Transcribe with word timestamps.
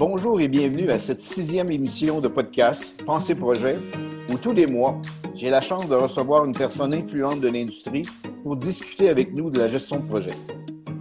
Bonjour 0.00 0.40
et 0.40 0.48
bienvenue 0.48 0.90
à 0.90 0.98
cette 0.98 1.20
sixième 1.20 1.70
émission 1.70 2.22
de 2.22 2.28
podcast 2.28 2.94
Pensée 3.04 3.34
Projet, 3.34 3.78
où 4.30 4.38
tous 4.38 4.52
les 4.52 4.66
mois, 4.66 5.00
j'ai 5.34 5.50
la 5.50 5.60
chance 5.60 5.88
de 5.88 5.94
recevoir 5.94 6.46
une 6.46 6.54
personne 6.54 6.94
influente 6.94 7.40
de 7.40 7.48
l'industrie 7.48 8.02
pour 8.42 8.56
discuter 8.56 9.10
avec 9.10 9.34
nous 9.34 9.50
de 9.50 9.58
la 9.58 9.68
gestion 9.68 10.00
de 10.00 10.06
projet. 10.06 10.30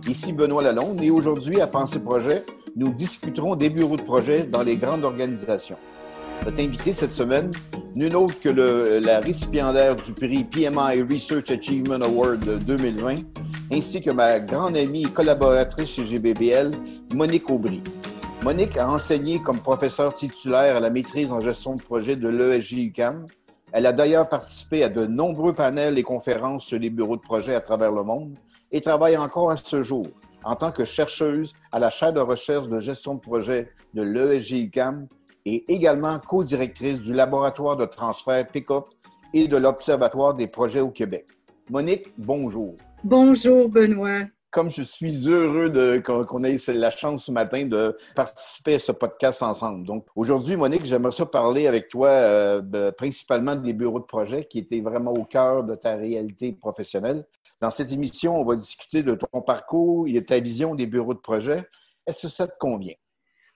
Ici 0.08 0.34
Benoît 0.34 0.64
Lalonde 0.64 1.02
et 1.02 1.12
aujourd'hui 1.12 1.62
à 1.62 1.68
Pensée 1.68 2.00
Projet, 2.00 2.44
nous 2.76 2.94
discuterons 2.94 3.56
des 3.56 3.70
bureaux 3.70 3.96
de 3.96 4.02
projet 4.02 4.44
dans 4.44 4.64
les 4.64 4.76
grandes 4.76 5.06
organisations. 5.06 5.78
Notre 6.46 6.60
invité 6.60 6.92
cette 6.92 7.14
semaine, 7.14 7.52
nul 7.96 8.16
autre 8.16 8.40
que 8.40 8.50
la 8.50 9.20
récipiendaire 9.20 9.96
du 9.96 10.14
prix 10.14 10.44
PMI 10.44 11.02
Research 11.12 11.50
Achievement 11.50 12.02
Award 12.04 12.64
2020, 12.66 13.16
ainsi 13.72 14.02
que 14.02 14.12
ma 14.12 14.40
grande 14.40 14.78
amie 14.78 15.04
et 15.04 15.10
collaboratrice 15.10 15.90
chez 15.90 16.06
GBBL, 16.06 16.72
Monique 17.14 17.50
Aubry. 17.50 17.82
Monique 18.44 18.78
a 18.78 18.90
enseigné 18.90 19.42
comme 19.42 19.60
professeure 19.60 20.14
titulaire 20.14 20.78
à 20.78 20.80
la 20.80 20.90
maîtrise 20.90 21.32
en 21.32 21.42
gestion 21.42 21.76
de 21.76 21.82
projet 21.82 22.16
de 22.16 22.30
l'ESG 22.30 22.78
UCAM. 22.78 23.26
Elle 23.72 23.86
a 23.86 23.94
d'ailleurs 23.94 24.30
participé 24.30 24.84
à 24.84 24.90
de 24.90 25.06
nombreux 25.06 25.54
panels 25.54 25.98
et 25.98 26.04
conférences 26.04 26.66
sur 26.66 26.80
les 26.80 26.90
bureaux 26.90 27.18
de 27.18 27.22
projet 27.22 27.54
à 27.54 27.62
travers 27.62 27.92
le 27.92 28.04
monde 28.04 28.38
et 28.72 28.82
travaille 28.82 29.18
encore 29.18 29.52
à 29.52 29.56
ce 29.58 29.84
jour 29.84 30.06
en 30.44 30.56
tant 30.56 30.72
que 30.72 30.86
chercheuse 30.86 31.54
à 31.72 31.80
la 31.80 31.90
chaire 31.90 32.14
de 32.14 32.20
recherche 32.20 32.68
de 32.70 32.80
gestion 32.80 33.16
de 33.16 33.20
projet 33.20 33.72
de 33.94 34.02
l'ESG 34.02 34.64
UCAM 34.64 35.08
et 35.50 35.74
également 35.74 36.20
co-directrice 36.20 37.00
du 37.00 37.14
laboratoire 37.14 37.76
de 37.76 37.86
transfert 37.86 38.48
PICOP 38.48 38.94
et 39.34 39.48
de 39.48 39.58
l'Observatoire 39.58 40.34
des 40.34 40.48
projets 40.48 40.82
au 40.82 40.90
Québec. 40.90 41.26
Monique, 41.70 42.08
bonjour. 42.18 42.76
Bonjour, 43.04 43.70
Benoît 43.70 44.26
comme 44.52 44.72
je 44.72 44.82
suis 44.82 45.28
heureux 45.28 45.70
de, 45.70 46.00
qu'on 46.00 46.44
ait 46.44 46.58
la 46.70 46.90
chance 46.90 47.26
ce 47.26 47.32
matin 47.32 47.68
de 47.68 47.96
participer 48.16 48.76
à 48.76 48.80
ce 48.80 48.92
podcast 48.92 49.44
ensemble. 49.44 49.86
Donc, 49.86 50.08
aujourd'hui, 50.16 50.56
Monique, 50.56 50.86
j'aimerais 50.86 51.12
ça 51.12 51.26
parler 51.26 51.68
avec 51.68 51.88
toi 51.88 52.08
euh, 52.08 52.92
principalement 52.94 53.56
des 53.56 53.74
bureaux 53.74 54.00
de 54.00 54.06
projet 54.06 54.46
qui 54.46 54.58
étaient 54.58 54.82
vraiment 54.82 55.14
au 55.14 55.24
cœur 55.24 55.64
de 55.64 55.76
ta 55.76 55.96
réalité 55.96 56.52
professionnelle. 56.52 57.28
Dans 57.62 57.70
cette 57.70 57.92
émission, 57.92 58.40
on 58.40 58.46
va 58.46 58.56
discuter 58.56 59.04
de 59.04 59.16
ton 59.16 59.42
parcours 59.42 60.08
et 60.08 60.14
de 60.14 60.20
ta 60.22 60.40
vision 60.40 60.74
des 60.74 60.88
bureaux 60.88 61.14
de 61.14 61.20
projet. 61.20 61.64
Est-ce 62.08 62.24
que 62.24 62.34
ça 62.34 62.48
te 62.48 62.58
convient? 62.58 62.96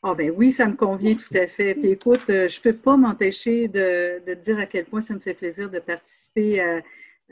Ah 0.03 0.13
ben 0.13 0.31
oui, 0.35 0.51
ça 0.51 0.67
me 0.67 0.75
convient 0.75 1.15
tout 1.15 1.37
à 1.37 1.47
fait. 1.47 1.75
Puis 1.75 1.91
écoute, 1.91 2.29
euh, 2.29 2.47
je 2.47 2.59
ne 2.59 2.63
peux 2.63 2.77
pas 2.77 2.97
m'empêcher 2.97 3.69
de, 3.69 4.21
de, 4.25 4.33
dire 4.33 4.59
à 4.59 4.65
quel 4.65 4.85
point 4.85 5.01
ça 5.01 5.13
me 5.13 5.19
fait 5.19 5.33
plaisir 5.33 5.69
de 5.69 5.79
participer 5.79 6.59
à 6.59 6.81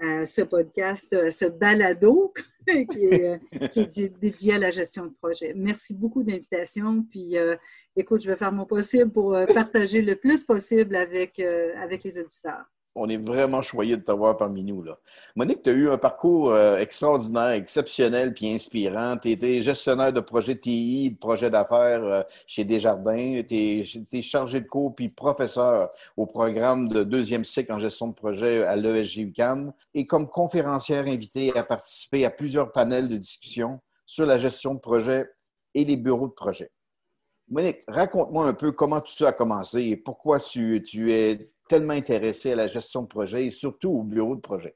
à 0.02 0.25
ce 0.25 0.41
podcast, 0.41 1.14
à 1.14 1.31
ce 1.31 1.45
balado 1.45 2.33
qui, 2.67 3.05
est, 3.05 4.19
dédié 4.19 4.55
à 4.55 4.59
la 4.59 4.72
gestion 4.72 5.05
de 5.05 5.14
projet. 5.22 5.53
Merci 5.55 5.94
beaucoup 5.94 6.23
d'invitation. 6.23 7.03
Puis, 7.03 7.38
euh, 7.38 7.55
écoute, 7.95 8.22
je 8.23 8.30
vais 8.30 8.38
faire 8.38 8.52
mon 8.52 8.66
possible 8.66 9.11
pour 9.11 9.36
euh, 9.36 9.45
partager 9.45 10.02
le 10.02 10.16
plus 10.16 10.44
possible 10.44 10.95
avec, 10.95 11.39
euh, 11.39 11.73
avec 11.77 12.03
les 12.03 12.19
auditeurs 12.19 12.66
on 12.95 13.08
est 13.09 13.17
vraiment 13.17 13.61
choyé 13.61 13.95
de 13.95 14.02
t'avoir 14.02 14.38
parmi 14.38 14.64
nous. 14.64 14.84
Là. 14.84 14.97
Monique, 15.36 15.64
tu 15.64 15.70
as 15.70 15.73
eu 15.73 15.89
un 15.89 15.97
parcours 15.97 16.52
euh, 16.52 16.78
extraordinaire, 16.78 17.52
exceptionnel 17.52 18.33
puis 18.33 18.53
inspirant. 18.53 19.17
Tu 19.17 19.31
étais 19.31 19.61
gestionnaire 19.61 20.11
de 20.11 20.20
projet 20.20 20.56
TI, 20.56 21.11
de 21.11 21.17
projet 21.17 21.50
d'affaires 21.50 22.03
euh, 22.03 22.22
chez 22.45 22.66
Desjardins. 22.66 23.42
Tu 23.48 23.83
es, 24.11 24.22
chargé 24.22 24.61
de 24.61 24.67
cours 24.67 24.94
puis 24.94 25.09
professeur 25.09 25.89
au 26.17 26.25
programme 26.25 26.89
de 26.89 27.03
deuxième 27.03 27.45
cycle 27.45 27.72
en 27.72 27.80
gestion 27.80 28.09
de 28.09 28.14
projet 28.14 28.64
à 28.64 28.75
l'ESG 28.75 29.17
UQAM 29.20 29.73
et 29.94 30.05
comme 30.05 30.28
conférencière 30.28 31.08
invitée 31.08 31.55
à 31.58 31.64
participer 31.64 32.26
à 32.26 32.30
plusieurs 32.30 32.72
panels 32.72 33.08
de 33.08 33.17
discussion 33.17 33.80
sur 34.05 34.26
la 34.26 34.38
gestion 34.38 34.73
de 34.73 34.80
projet 34.80 35.30
et 35.73 35.86
les 35.86 35.95
bureaux 35.95 36.28
de 36.28 36.33
projet. 36.33 36.70
Monique, 37.49 37.83
raconte-moi 37.87 38.48
un 38.48 38.54
peu 38.54 38.71
comment 38.71 39.02
tout 39.02 39.11
ça 39.11 39.30
a 39.30 39.32
commencé 39.33 39.82
et 39.83 39.98
pourquoi 39.98 40.39
tu 40.39 41.11
es 41.11 41.52
tellement 41.71 41.93
intéressé 41.93 42.52
à 42.52 42.55
la 42.55 42.67
gestion 42.67 43.04
de 43.04 43.08
projet 43.08 43.45
et 43.45 43.52
surtout 43.52 43.92
au 43.92 44.04
bureau 44.04 44.36
de 44.36 44.42
projet? 44.42 44.76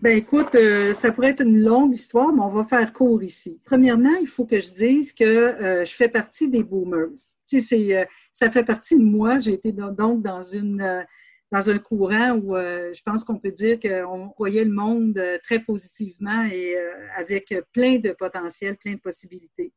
Ben 0.00 0.14
écoute, 0.14 0.54
euh, 0.54 0.92
ça 0.92 1.10
pourrait 1.10 1.30
être 1.30 1.42
une 1.42 1.60
longue 1.62 1.94
histoire, 1.94 2.32
mais 2.34 2.42
on 2.42 2.50
va 2.50 2.64
faire 2.64 2.92
court 2.92 3.22
ici. 3.22 3.58
Premièrement, 3.64 4.14
il 4.20 4.26
faut 4.26 4.44
que 4.44 4.58
je 4.58 4.70
dise 4.70 5.14
que 5.14 5.24
euh, 5.24 5.84
je 5.86 5.94
fais 5.94 6.10
partie 6.10 6.50
des 6.50 6.62
boomers. 6.62 7.16
Tu 7.48 7.62
sais, 7.62 7.96
euh, 7.96 8.04
ça 8.30 8.50
fait 8.50 8.62
partie 8.62 8.96
de 8.98 9.02
moi. 9.02 9.40
J'ai 9.40 9.54
été 9.54 9.72
donc 9.72 10.22
dans 10.22 10.42
une 10.42 11.06
dans 11.50 11.70
un 11.70 11.78
courant 11.78 12.32
où 12.32 12.54
je 12.54 13.02
pense 13.02 13.24
qu'on 13.24 13.38
peut 13.38 13.50
dire 13.50 13.80
qu'on 13.80 14.30
voyait 14.36 14.66
le 14.66 14.70
monde 14.70 15.18
très 15.42 15.60
positivement 15.60 16.44
et 16.44 16.76
avec 17.16 17.54
plein 17.72 17.96
de 17.96 18.10
potentiel, 18.10 18.76
plein 18.76 18.92
de 18.92 19.00
possibilités. 19.00 19.72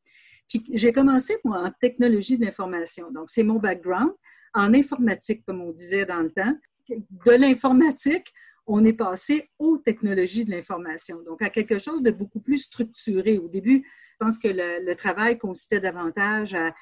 Puis 0.50 0.66
j'ai 0.74 0.92
commencé 0.92 1.38
moi 1.46 1.64
en 1.64 1.72
technologie 1.80 2.38
de 2.38 2.44
l'information. 2.44 3.10
Donc 3.10 3.30
c'est 3.30 3.44
mon 3.44 3.58
background 3.58 4.12
en 4.54 4.74
informatique, 4.74 5.44
comme 5.46 5.62
on 5.62 5.72
disait 5.72 6.06
dans 6.06 6.22
le 6.22 6.32
temps. 6.32 6.56
De 6.90 7.32
l'informatique, 7.32 8.34
on 8.68 8.86
est 8.86 8.94
passé 8.94 9.50
aux 9.60 9.78
technologies 9.78 10.46
de 10.46 10.52
l'information, 10.52 11.22
donc 11.24 11.42
à 11.42 11.50
quelque 11.50 11.80
chose 11.80 12.04
de 12.04 12.12
beaucoup 12.12 12.40
plus 12.40 12.58
structuré. 12.58 13.38
Au 13.38 13.48
début, 13.48 13.84
je 13.86 14.26
pense 14.26 14.38
que 14.38 14.48
le, 14.50 14.94
travail 14.96 15.38
consistait 15.38 15.80
davantage 15.80 16.54
à, 16.54 16.74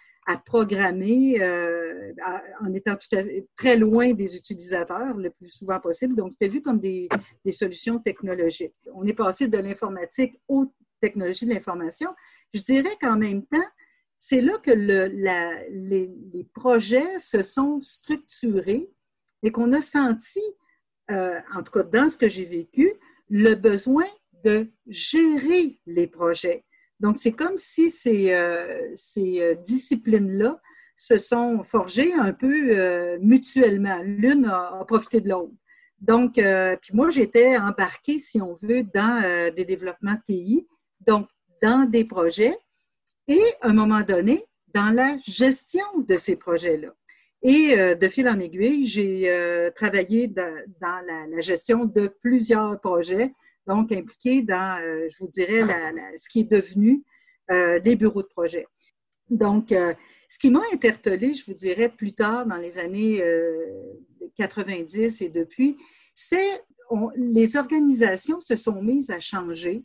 programmer 0.45 1.41
euh, 1.41 2.13
en 2.61 2.71
étant 2.75 2.95
très 3.55 3.75
loin 3.77 4.13
des 4.13 4.35
utilisateurs 4.35 5.17
le 5.17 5.31
plus 5.31 5.49
souvent 5.49 5.79
possible. 5.79 6.13
Donc, 6.13 6.33
c'était 6.33 6.47
vu 6.47 6.61
comme 6.61 6.79
des, 6.79 7.09
des, 7.43 7.51
solutions 7.51 7.97
technologiques. 7.97 8.75
On 8.93 9.03
est 9.05 9.13
passé 9.13 9.47
de 9.47 9.57
l'informatique 9.57 10.39
aux 10.47 10.71
technologies 11.01 11.47
de 11.47 11.53
l'information. 11.55 12.11
Je 12.53 12.61
dirais 12.61 12.95
qu'en 13.01 13.17
même 13.17 13.43
temps, 13.47 13.65
c'est 14.19 14.41
là 14.41 14.57
que 14.61 14.71
les, 14.71 16.43
projets 16.53 17.17
se 17.17 17.41
sont 17.41 17.79
structurés 17.81 18.91
et 19.43 19.51
qu'on 19.51 19.71
a 19.71 19.81
senti, 19.81 20.41
euh, 21.09 21.39
en 21.55 21.63
tout 21.63 21.71
cas 21.71 21.83
dans 21.83 22.09
ce 22.09 22.17
que 22.17 22.27
j'ai 22.27 22.43
vécu, 22.43 22.91
le 23.29 23.55
besoin 23.55 24.05
de 24.43 24.67
gérer 24.87 25.79
les 25.85 26.05
projets. 26.05 26.65
Donc, 26.99 27.17
c'est 27.17 27.31
comme 27.31 27.57
si 27.57 27.89
ces, 27.89 28.31
euh, 28.31 28.93
euh, 29.17 29.55
disciplines-là 29.55 30.59
se 30.97 31.17
sont 31.17 31.63
forgées 31.63 32.13
un 32.13 32.33
peu 32.33 33.17
mutuellement. 33.19 34.01
L'une 34.03 34.47
a, 34.47 34.83
profité 34.85 35.21
de 35.21 35.29
l'autre. 35.29 35.53
Donc, 36.01 36.33
puis 36.33 36.93
moi, 36.93 37.09
j'étais 37.09 37.57
embarquée, 37.57 38.19
si 38.19 38.41
on 38.41 38.53
veut, 38.55 38.83
dans 38.83 39.21
des 39.55 39.63
développements 39.63 40.17
TI, 40.25 40.67
donc 40.99 41.29
dans 41.61 41.89
des 41.89 42.03
projets 42.03 42.57
et 43.29 43.41
à 43.61 43.69
un 43.69 43.73
moment 43.73 44.01
donné, 44.01 44.43
dans 44.73 44.93
la 44.93 45.17
gestion 45.25 45.85
de 46.05 46.17
ces 46.17 46.35
projets-là. 46.35 46.93
Et 47.41 47.75
euh, 47.77 47.95
de 47.95 48.07
fil 48.09 48.27
en 48.27 48.39
aiguille, 48.39 48.85
j'ai 48.85 49.29
euh, 49.29 49.71
travaillé 49.71 50.27
dans, 50.27 50.65
la, 50.81 51.39
gestion 51.39 51.85
de 51.85 52.07
plusieurs 52.21 52.79
projets, 52.81 53.33
donc 53.65 53.91
impliqués 53.91 54.41
dans, 54.41 54.81
euh, 54.81 55.07
je 55.09 55.17
vous 55.19 55.29
dirais, 55.29 55.61
ce 56.17 56.27
qui 56.27 56.41
est 56.41 56.51
devenu 56.51 57.03
des 57.83 57.95
bureaux 57.95 58.21
de 58.21 58.27
projet. 58.27 58.67
Donc, 59.31 59.69
ce 59.71 60.37
qui 60.37 60.51
m'a 60.51 60.61
interpellée, 60.71 61.33
je 61.33 61.43
vous 61.47 61.55
dirais, 61.55 61.89
plus 61.89 62.13
tard 62.13 62.45
dans 62.45 62.57
les 62.57 62.77
années 62.77 63.23
90 64.35 65.21
et 65.21 65.29
depuis, 65.29 65.75
c'est 66.13 66.61
les 67.15 67.57
organisations 67.57 68.39
se 68.39 68.55
sont 68.55 68.83
mises 68.83 69.09
à 69.09 69.19
changer 69.19 69.83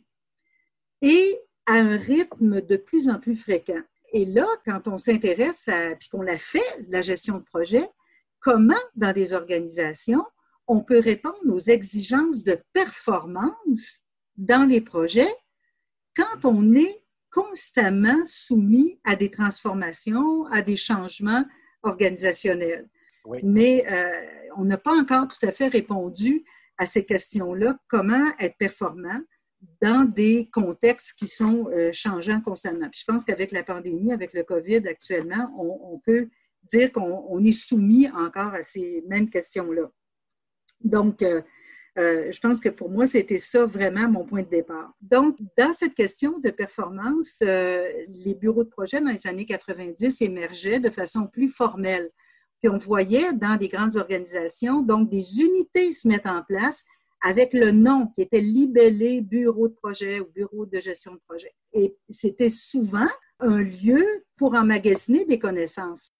et 1.01 1.39
à 1.65 1.73
un 1.73 1.97
rythme 1.97 2.61
de 2.61 2.77
plus 2.77 3.09
en 3.09 3.19
plus 3.19 3.35
fréquent. 3.35 3.81
Et 4.13 4.25
là, 4.25 4.47
quand 4.65 4.87
on 4.87 4.97
s'intéresse 4.97 5.67
à, 5.67 5.95
puis 5.95 6.09
qu'on 6.09 6.27
a 6.27 6.37
fait, 6.37 6.63
la 6.89 7.01
gestion 7.01 7.37
de 7.37 7.43
projet, 7.43 7.89
comment 8.39 8.73
dans 8.95 9.13
des 9.13 9.33
organisations 9.33 10.23
on 10.67 10.81
peut 10.81 10.99
répondre 10.99 11.37
aux 11.47 11.59
exigences 11.59 12.43
de 12.43 12.57
performance 12.73 14.01
dans 14.35 14.67
les 14.67 14.81
projets 14.81 15.33
quand 16.15 16.45
on 16.45 16.73
est 16.73 17.03
constamment 17.31 18.17
soumis 18.25 18.99
à 19.03 19.15
des 19.15 19.29
transformations, 19.29 20.45
à 20.45 20.61
des 20.61 20.75
changements 20.75 21.45
organisationnels? 21.83 22.89
Mais 23.43 23.85
euh, 23.91 24.49
on 24.57 24.65
n'a 24.65 24.77
pas 24.77 24.93
encore 24.93 25.27
tout 25.27 25.45
à 25.45 25.51
fait 25.51 25.67
répondu 25.67 26.45
à 26.77 26.85
ces 26.85 27.05
questions-là. 27.05 27.77
Comment 27.87 28.31
être 28.39 28.57
performant? 28.57 29.19
Dans 29.81 30.05
des 30.05 30.49
contextes 30.51 31.13
qui 31.13 31.27
sont 31.27 31.69
euh, 31.69 31.91
changeants 31.91 32.41
constamment. 32.41 32.87
Je 32.93 33.03
pense 33.05 33.23
qu'avec 33.23 33.51
la 33.51 33.63
pandémie, 33.63 34.11
avec 34.11 34.33
le 34.33 34.43
COVID 34.43 34.87
actuellement, 34.87 35.51
on, 35.57 35.99
peut 35.99 36.27
dire 36.63 36.91
qu'on 36.91 37.43
est 37.43 37.51
soumis 37.51 38.09
encore 38.09 38.53
à 38.53 38.61
ces 38.61 39.03
mêmes 39.07 39.29
questions-là. 39.29 39.89
Donc, 40.81 41.21
euh, 41.21 41.41
euh, 41.97 42.31
je 42.31 42.39
pense 42.39 42.59
que 42.59 42.69
pour 42.69 42.89
moi, 42.89 43.05
c'était 43.05 43.37
ça 43.37 43.65
vraiment 43.65 44.09
mon 44.09 44.25
point 44.25 44.41
de 44.41 44.49
départ. 44.49 44.91
Donc, 45.01 45.37
dans 45.57 45.71
cette 45.71 45.93
question 45.93 46.39
de 46.39 46.49
performance, 46.49 47.37
les 47.41 48.35
bureaux 48.35 48.63
de 48.63 48.69
projet 48.69 48.99
dans 48.99 49.11
les 49.11 49.27
années 49.27 49.45
90 49.45 50.21
émergeaient 50.21 50.79
de 50.79 50.89
façon 50.89 51.27
plus 51.27 51.47
formelle. 51.47 52.09
Puis 52.61 52.69
on 52.69 52.77
voyait 52.77 53.31
dans 53.33 53.57
des 53.57 53.69
grandes 53.69 53.95
organisations, 53.95 54.81
donc 54.81 55.09
des 55.09 55.39
unités 55.39 55.93
se 55.93 56.07
mettre 56.07 56.29
en 56.29 56.43
place 56.43 56.83
avec 57.25 57.53
le 57.53 57.71
nom 57.71 58.05
qui 58.13 58.21
était 58.21 58.39
libellé 58.39 59.19
bureau 59.19 59.67
de 59.67 59.73
projet 59.73 60.19
ou 60.19 60.27
bureau 60.27 60.67
de 60.67 60.79
gestion 60.79 61.15
de 61.15 61.19
projet. 61.27 61.55
Et 61.73 61.97
c'était 62.07 62.51
souvent 62.51 63.09
un 63.39 63.63
lieu 63.63 64.23
pour 64.37 64.53
emmagasiner 64.53 65.25
des 65.25 65.39
connaissances, 65.39 66.13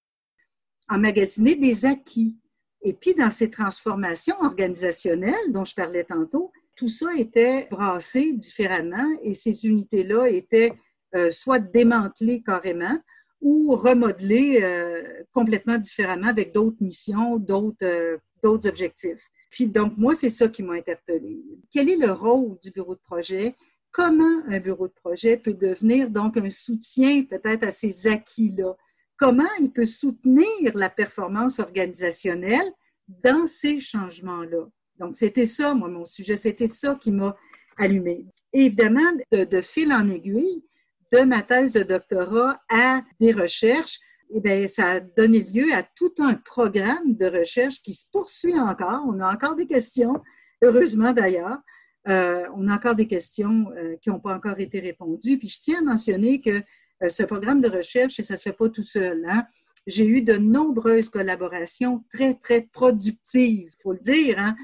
emmagasiner 0.89 1.55
des 1.55 1.85
acquis. 1.85 2.35
Et 2.81 2.93
puis, 2.93 3.13
dans 3.13 3.29
ces 3.29 3.51
transformations 3.51 4.35
organisationnelles 4.41 5.51
dont 5.51 5.63
je 5.63 5.75
parlais 5.75 6.05
tantôt, 6.05 6.51
tout 6.75 6.89
ça 6.89 7.13
était 7.15 7.67
brassé 7.69 8.33
différemment 8.33 9.07
et 9.21 9.35
ces 9.35 9.67
unités-là 9.67 10.27
étaient 10.29 10.73
euh, 11.13 11.29
soit 11.29 11.59
démantelées 11.59 12.41
carrément 12.41 12.99
ou 13.41 13.75
remodelées 13.75 14.59
euh, 14.63 15.23
complètement 15.33 15.77
différemment 15.77 16.29
avec 16.29 16.51
d'autres 16.51 16.81
missions, 16.81 17.37
d'autres 17.37 17.85
euh, 17.85 18.17
objectifs. 18.43 19.29
Puis 19.49 19.67
donc, 19.67 19.93
moi, 19.97 20.13
c'est 20.13 20.29
ça 20.29 20.47
qui 20.47 20.63
m'a 20.63 20.73
interpellée. 20.73 21.41
Quel 21.71 21.89
est 21.89 21.97
le 21.97 22.11
rôle 22.11 22.57
du 22.61 22.71
bureau 22.71 22.95
de 22.95 23.01
projet? 23.01 23.55
Comment 23.91 24.43
un 24.47 24.59
bureau 24.59 24.87
de 24.87 24.93
projet 24.93 25.37
peut 25.37 25.53
devenir 25.53 26.09
donc 26.09 26.37
un 26.37 26.49
soutien 26.49 27.23
peut-être 27.23 27.63
à 27.63 27.71
ces 27.71 28.07
acquis-là? 28.07 28.75
Comment 29.17 29.47
il 29.59 29.71
peut 29.71 29.85
soutenir 29.85 30.75
la 30.75 30.89
performance 30.89 31.59
organisationnelle 31.59 32.69
dans 33.07 33.47
ces 33.47 33.79
changements-là? 33.79 34.67
Donc, 34.99 35.15
c'était 35.15 35.45
ça, 35.45 35.73
moi, 35.73 35.87
mon 35.87 36.05
sujet, 36.05 36.35
c'était 36.35 36.67
ça 36.67 36.95
qui 36.95 37.11
m'a 37.11 37.35
allumé. 37.77 38.25
évidemment, 38.53 39.11
de, 39.31 39.61
fil 39.61 39.91
en 39.91 40.07
aiguille, 40.09 40.63
de 41.11 41.19
ma 41.21 41.41
thèse 41.41 41.73
de 41.73 41.83
doctorat 41.83 42.61
à 42.69 43.03
des 43.19 43.31
recherches, 43.31 43.99
eh 44.33 44.39
bien, 44.39 44.67
ça 44.67 44.91
a 44.91 44.99
donné 44.99 45.39
lieu 45.39 45.73
à 45.73 45.83
tout 45.83 46.13
un 46.19 46.33
programme 46.33 47.15
de 47.15 47.25
recherche 47.25 47.81
qui 47.81 47.93
se 47.93 48.05
poursuit 48.11 48.57
encore. 48.59 49.03
On 49.07 49.19
a 49.19 49.31
encore 49.31 49.55
des 49.55 49.67
questions, 49.67 50.21
heureusement 50.61 51.13
d'ailleurs. 51.13 51.59
Euh, 52.07 52.45
on 52.55 52.67
a 52.67 52.75
encore 52.75 52.95
des 52.95 53.07
questions 53.07 53.71
euh, 53.77 53.95
qui 54.01 54.09
n'ont 54.09 54.19
pas 54.19 54.35
encore 54.35 54.59
été 54.59 54.79
répondues. 54.79 55.37
Puis 55.37 55.49
je 55.49 55.59
tiens 55.61 55.79
à 55.79 55.83
mentionner 55.83 56.39
que 56.39 56.61
euh, 57.03 57.09
ce 57.09 57.23
programme 57.23 57.61
de 57.61 57.69
recherche, 57.69 58.19
et 58.19 58.23
ça 58.23 58.35
ne 58.35 58.37
se 58.37 58.43
fait 58.43 58.53
pas 58.53 58.69
tout 58.69 58.83
seul, 58.83 59.25
hein, 59.27 59.45
j'ai 59.87 60.07
eu 60.07 60.21
de 60.21 60.33
nombreuses 60.33 61.09
collaborations 61.09 62.03
très, 62.11 62.35
très 62.35 62.61
productives, 62.61 63.69
il 63.71 63.81
faut 63.81 63.93
le 63.93 63.99
dire. 63.99 64.37
Hein. 64.39 64.55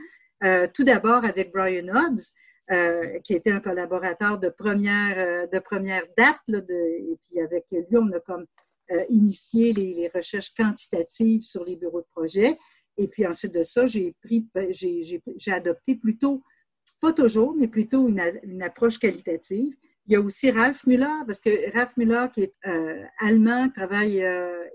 Tout 0.73 0.83
d'abord 0.83 1.23
avec 1.23 1.51
Brian 1.51 1.87
Hobbs, 1.89 2.33
euh, 2.71 3.19
qui 3.19 3.35
était 3.35 3.51
un 3.51 3.59
collaborateur 3.59 4.39
de 4.39 4.49
première, 4.49 5.47
de 5.47 5.59
première 5.59 6.01
date. 6.17 6.39
et 6.49 7.19
puis 7.21 7.39
avec 7.39 7.65
lui, 7.69 7.97
on 7.97 8.11
a 8.11 8.19
comme 8.21 8.47
initié 9.09 9.73
les, 9.73 10.09
recherches 10.13 10.53
quantitatives 10.53 11.41
sur 11.41 11.63
les 11.63 11.75
bureaux 11.75 12.01
de 12.01 12.07
projet. 12.13 12.57
Et 12.97 13.07
puis 13.07 13.25
ensuite 13.25 13.53
de 13.53 13.63
ça, 13.63 13.87
j'ai 13.87 14.15
pris, 14.23 14.47
j'ai 14.71 15.51
adopté 15.51 15.95
plutôt, 15.95 16.43
pas 16.99 17.13
toujours, 17.13 17.55
mais 17.55 17.67
plutôt 17.67 18.07
une, 18.07 18.61
approche 18.61 18.99
qualitative. 18.99 19.73
Il 20.07 20.13
y 20.13 20.15
a 20.15 20.21
aussi 20.21 20.51
Ralph 20.51 20.85
Müller, 20.85 21.23
parce 21.25 21.39
que 21.39 21.71
Ralph 21.73 21.95
Müller, 21.95 22.27
qui 22.33 22.41
est 22.41 22.55
allemand, 23.19 23.69
travaille 23.69 24.23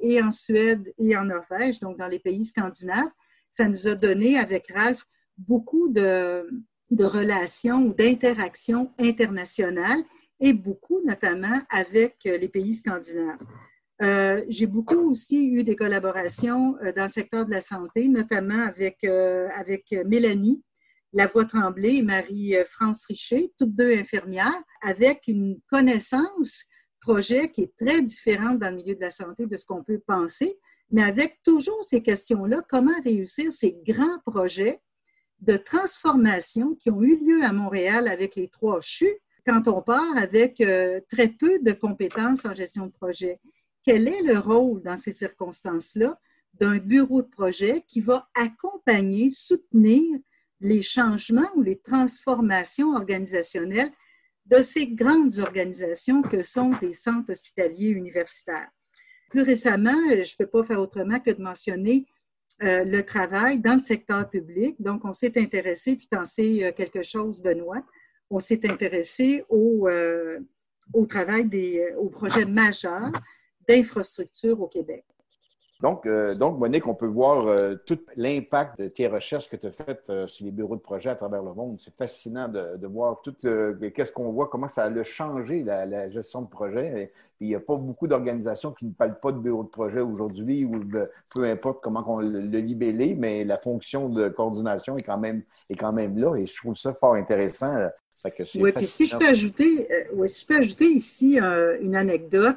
et 0.01 0.23
en 0.23 0.31
Suède 0.31 0.93
et 0.99 1.17
en 1.17 1.25
Norvège, 1.25 1.81
donc 1.81 1.99
dans 1.99 2.09
les 2.09 2.19
pays 2.19 2.45
scandinaves. 2.45 3.11
Ça 3.51 3.69
nous 3.69 3.87
a 3.89 3.95
donné 3.95 4.39
avec 4.39 4.71
Ralph 4.73 5.05
beaucoup 5.39 5.89
de, 5.89 6.47
relations 6.91 7.87
ou 7.87 7.95
d'interactions 7.95 8.93
internationales 8.99 10.03
et 10.41 10.53
beaucoup 10.53 11.01
notamment 11.05 11.61
avec 11.71 12.17
euh, 12.27 12.37
les 12.37 12.49
pays 12.49 12.75
scandinaves. 12.75 13.39
Euh, 14.03 14.45
j'ai 14.49 14.67
beaucoup 14.67 15.11
aussi 15.11 15.49
eu 15.49 15.65
des 15.65 15.75
collaborations 15.75 16.77
euh, 16.83 16.93
dans 16.93 17.05
le 17.05 17.11
secteur 17.11 17.47
de 17.47 17.51
la 17.51 17.61
santé, 17.61 18.09
notamment 18.09 18.67
avec, 18.67 19.05
avec 19.05 19.93
Mélanie 20.05 20.63
Lavoie 21.13 21.47
Tremblay 21.47 21.97
et 21.97 22.03
Marie-France 22.03 23.07
Richer, 23.07 23.53
toutes 23.59 23.75
deux 23.75 23.97
infirmières, 23.97 24.63
avec 24.83 25.23
une 25.29 25.59
connaissance 25.71 26.65
projet 27.01 27.51
qui 27.51 27.63
est 27.63 27.77
très 27.77 28.03
différente 28.03 28.59
dans 28.59 28.71
le 28.71 28.77
milieu 28.77 28.95
de 28.95 29.01
la 29.01 29.11
santé 29.11 29.47
de 29.47 29.57
ce 29.57 29.65
qu'on 29.65 29.85
peut 29.85 30.03
penser, 30.07 30.59
mais 30.91 31.03
avec 31.03 31.39
toujours 31.45 31.83
ces 31.85 32.03
questions-là, 32.03 32.63
comment 32.69 33.01
réussir 33.03 33.53
ces 33.53 33.77
grands 33.87 34.19
projets 34.27 34.81
de 35.41 35.57
transformation 35.57 36.75
qui 36.75 36.91
ont 36.91 37.03
eu 37.03 37.17
lieu 37.17 37.45
à 37.45 37.53
Montréal 37.53 38.09
avec 38.09 38.37
les 38.37 38.49
trois 38.49 38.81
CHU 38.81 39.09
quand 39.47 39.69
on 39.69 39.83
part 39.83 40.17
avec 40.17 40.61
euh, 40.61 41.01
très 41.09 41.29
peu 41.29 41.59
de 41.61 41.73
compétences 41.73 42.45
en 42.45 42.55
gestion 42.55 42.87
de 42.87 42.93
projet. 42.93 43.39
Quel 43.87 44.09
est 44.09 44.23
le 44.23 44.41
rôle 44.41 44.83
dans 44.83 44.97
ces 44.97 45.13
circonstances-là 45.13 46.19
d'un 46.55 46.79
bureau 46.79 47.23
de 47.23 47.29
projet 47.29 47.85
qui 47.87 48.01
va 48.01 48.29
accompagner, 48.35 49.31
soutenir 49.31 50.19
les 50.61 50.83
changements 50.83 51.49
ou 51.55 51.63
les 51.63 51.79
transformations 51.79 52.97
organisationnelles 52.97 53.93
de 54.47 54.57
ces 54.57 54.89
grandes 54.89 55.39
organisations 55.39 56.21
que 56.21 56.43
sont 56.43 56.73
des 56.81 56.95
centres 56.95 57.31
hospitaliers 57.31 57.91
universitaires? 57.91 58.69
Plus 59.31 59.43
récemment, 59.43 60.09
je 60.09 60.17
ne 60.17 60.37
peux 60.37 60.51
pas 60.51 60.65
faire 60.65 60.81
autrement 60.81 61.21
que 61.21 61.31
de 61.31 61.41
mentionner 61.41 62.07
euh, 62.65 62.83
le 62.83 63.05
travail 63.05 63.61
dans 63.61 63.77
le 63.77 63.83
secteur 63.83 64.29
public. 64.29 64.75
Donc, 64.81 65.05
on 65.05 65.13
s'est 65.13 65.39
intéressé, 65.41 65.95
puis 65.95 66.09
tu 66.11 66.19
en 66.19 66.27
sais 66.27 66.65
euh, 66.65 66.73
quelque 66.73 67.05
chose, 67.05 67.41
Benoît, 67.41 67.87
on 68.31 68.41
s'est 68.41 68.69
intéressé 68.69 69.45
au, 69.49 69.87
euh, 69.87 70.41
au 70.93 71.07
travail 71.07 71.45
des 71.45 71.95
au 71.97 72.09
projets 72.09 72.47
majeurs 72.47 73.13
d'infrastructures 73.69 74.61
au 74.61 74.69
Québec. 74.69 75.05
Donc, 75.83 76.07
euh, 76.07 76.35
donc, 76.35 76.59
Monique, 76.59 76.87
on 76.87 76.95
peut 76.95 77.07
voir 77.07 77.47
euh, 77.47 77.75
tout 77.85 77.99
l'impact 78.17 78.79
de 78.79 78.89
tes 78.89 79.09
recherches 79.09 79.49
que 79.49 79.57
tu 79.57 79.67
as 79.67 79.71
faites 79.71 80.09
euh, 80.09 80.27
sur 80.27 80.47
les 80.47 80.51
bureaux 80.51 80.77
de 80.77 80.81
projet 80.81 81.11
à 81.11 81.17
travers 81.17 81.43
le 81.43 81.53
monde. 81.53 81.79
C'est 81.79 81.95
fascinant 81.95 82.49
de, 82.49 82.87
voir 82.87 83.21
tout 83.21 83.35
qu'est-ce 83.43 84.13
qu'on 84.13 84.33
voit, 84.33 84.49
comment 84.49 84.69
ça 84.69 84.85
a 84.85 85.03
changé 85.03 85.63
la, 85.63 86.09
gestion 86.09 86.43
de 86.43 86.49
projet. 86.49 87.13
il 87.41 87.49
n'y 87.49 87.55
a 87.55 87.61
pas 87.61 87.77
beaucoup 87.77 88.07
d'organisations 88.07 88.73
qui 88.73 88.87
ne 88.87 88.93
parlent 88.93 89.21
pas 89.21 89.33
de 89.33 89.39
bureau 89.39 89.65
de 89.65 89.69
projet 89.69 90.01
aujourd'hui 90.01 90.65
ou 90.65 90.83
de, 90.83 91.11
peu 91.35 91.45
importe 91.45 91.83
comment 91.83 92.05
on 92.07 92.21
le, 92.21 92.41
le 92.41 93.15
mais 93.17 93.45
la 93.45 93.59
fonction 93.59 94.09
de 94.09 94.29
coordination 94.29 94.97
est 94.97 95.03
quand 95.03 95.19
même, 95.19 95.43
est 95.69 95.77
quand 95.77 95.93
même 95.93 96.17
là 96.17 96.37
et 96.37 96.47
je 96.47 96.57
trouve 96.57 96.77
ça 96.77 96.95
fort 96.95 97.15
intéressant. 97.15 97.89
oui, 98.55 98.73
puis 98.73 98.87
si 98.87 99.07
je 99.07 99.17
peux 99.17 99.27
ajouter, 99.27 99.89
si 100.27 100.43
je 100.43 100.47
peux 100.47 100.57
ajouter 100.57 100.87
ici 100.87 101.39
une 101.81 101.97
anecdote, 101.97 102.57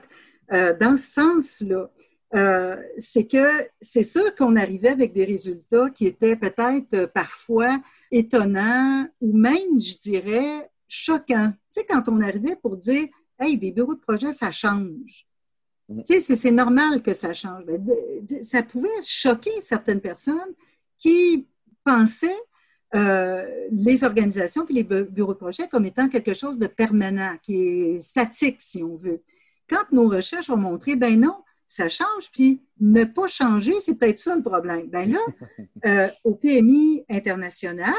dans 0.52 0.98
ce 0.98 1.12
sens-là, 1.12 1.90
euh, 2.36 2.76
c'est 3.00 3.26
que 3.26 3.68
c'est 3.82 4.04
sûr 4.04 4.36
qu'on 4.36 4.56
arrivait 4.56 4.90
avec 4.90 5.14
des 5.14 5.26
résultats 5.26 5.90
qui 5.90 6.06
étaient 6.06 6.36
peut-être 6.36 6.94
euh, 6.94 7.08
parfois 7.08 7.82
étonnants 8.12 9.08
ou 9.20 9.36
même, 9.36 9.80
je 9.80 9.98
dirais, 9.98 10.70
choquants. 10.88 11.52
Tu 11.74 11.82
sais, 11.82 11.86
quand 11.86 12.08
on 12.08 12.22
arrivait 12.22 12.56
pour 12.56 12.78
dire, 12.78 13.08
hey, 13.40 13.58
des 13.58 13.72
bureaux 13.72 13.96
de 13.96 14.00
projet, 14.00 14.32
ça 14.32 14.52
change. 14.52 15.26
Mm. 15.88 16.04
Tu 16.04 16.22
sais, 16.22 16.36
c'est 16.36 16.52
normal 16.52 17.02
que 17.02 17.14
ça 17.14 17.34
change. 17.34 17.66
Ben, 17.66 17.84
ça 18.44 18.62
pouvait 18.62 18.90
choquer 19.04 19.62
certaines 19.62 20.02
personnes 20.02 20.54
qui 21.00 21.48
pensaient 21.84 22.44
euh, 22.94 23.68
les 23.72 24.04
organisations 24.04 24.66
puis 24.66 24.76
les 24.76 24.84
bureaux 24.84 25.34
de 25.34 25.40
projet 25.40 25.68
comme 25.68 25.86
étant 25.86 26.10
quelque 26.10 26.36
chose 26.36 26.60
de 26.60 26.68
permanent, 26.68 27.38
qui 27.42 27.56
est 27.56 28.02
statique, 28.02 28.58
si 28.60 28.84
on 28.84 28.96
veut. 28.96 29.24
Quand 29.70 29.92
nos 29.92 30.10
recherches 30.10 30.50
ont 30.50 30.58
montré, 30.58 30.96
ben 30.96 31.20
non, 31.20 31.36
ça 31.70 31.88
change, 31.88 32.32
puis 32.34 32.64
ne 32.80 33.04
pas 33.04 33.28
changer, 33.28 33.80
c'est 33.80 33.94
peut-être 33.94 34.18
ça 34.18 34.36
le 34.36 34.42
problème. 34.42 34.88
Ben 34.88 35.12
là, 35.12 35.20
euh, 35.86 36.10
au 36.24 36.34
PMI 36.34 37.06
international, 37.08 37.94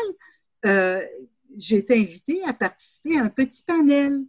euh, 0.67 1.01
j'ai 1.57 1.77
été 1.77 1.95
invitée 1.95 2.43
à 2.45 2.53
participer 2.53 3.17
à 3.17 3.23
un 3.23 3.29
petit 3.29 3.63
panel 3.63 4.25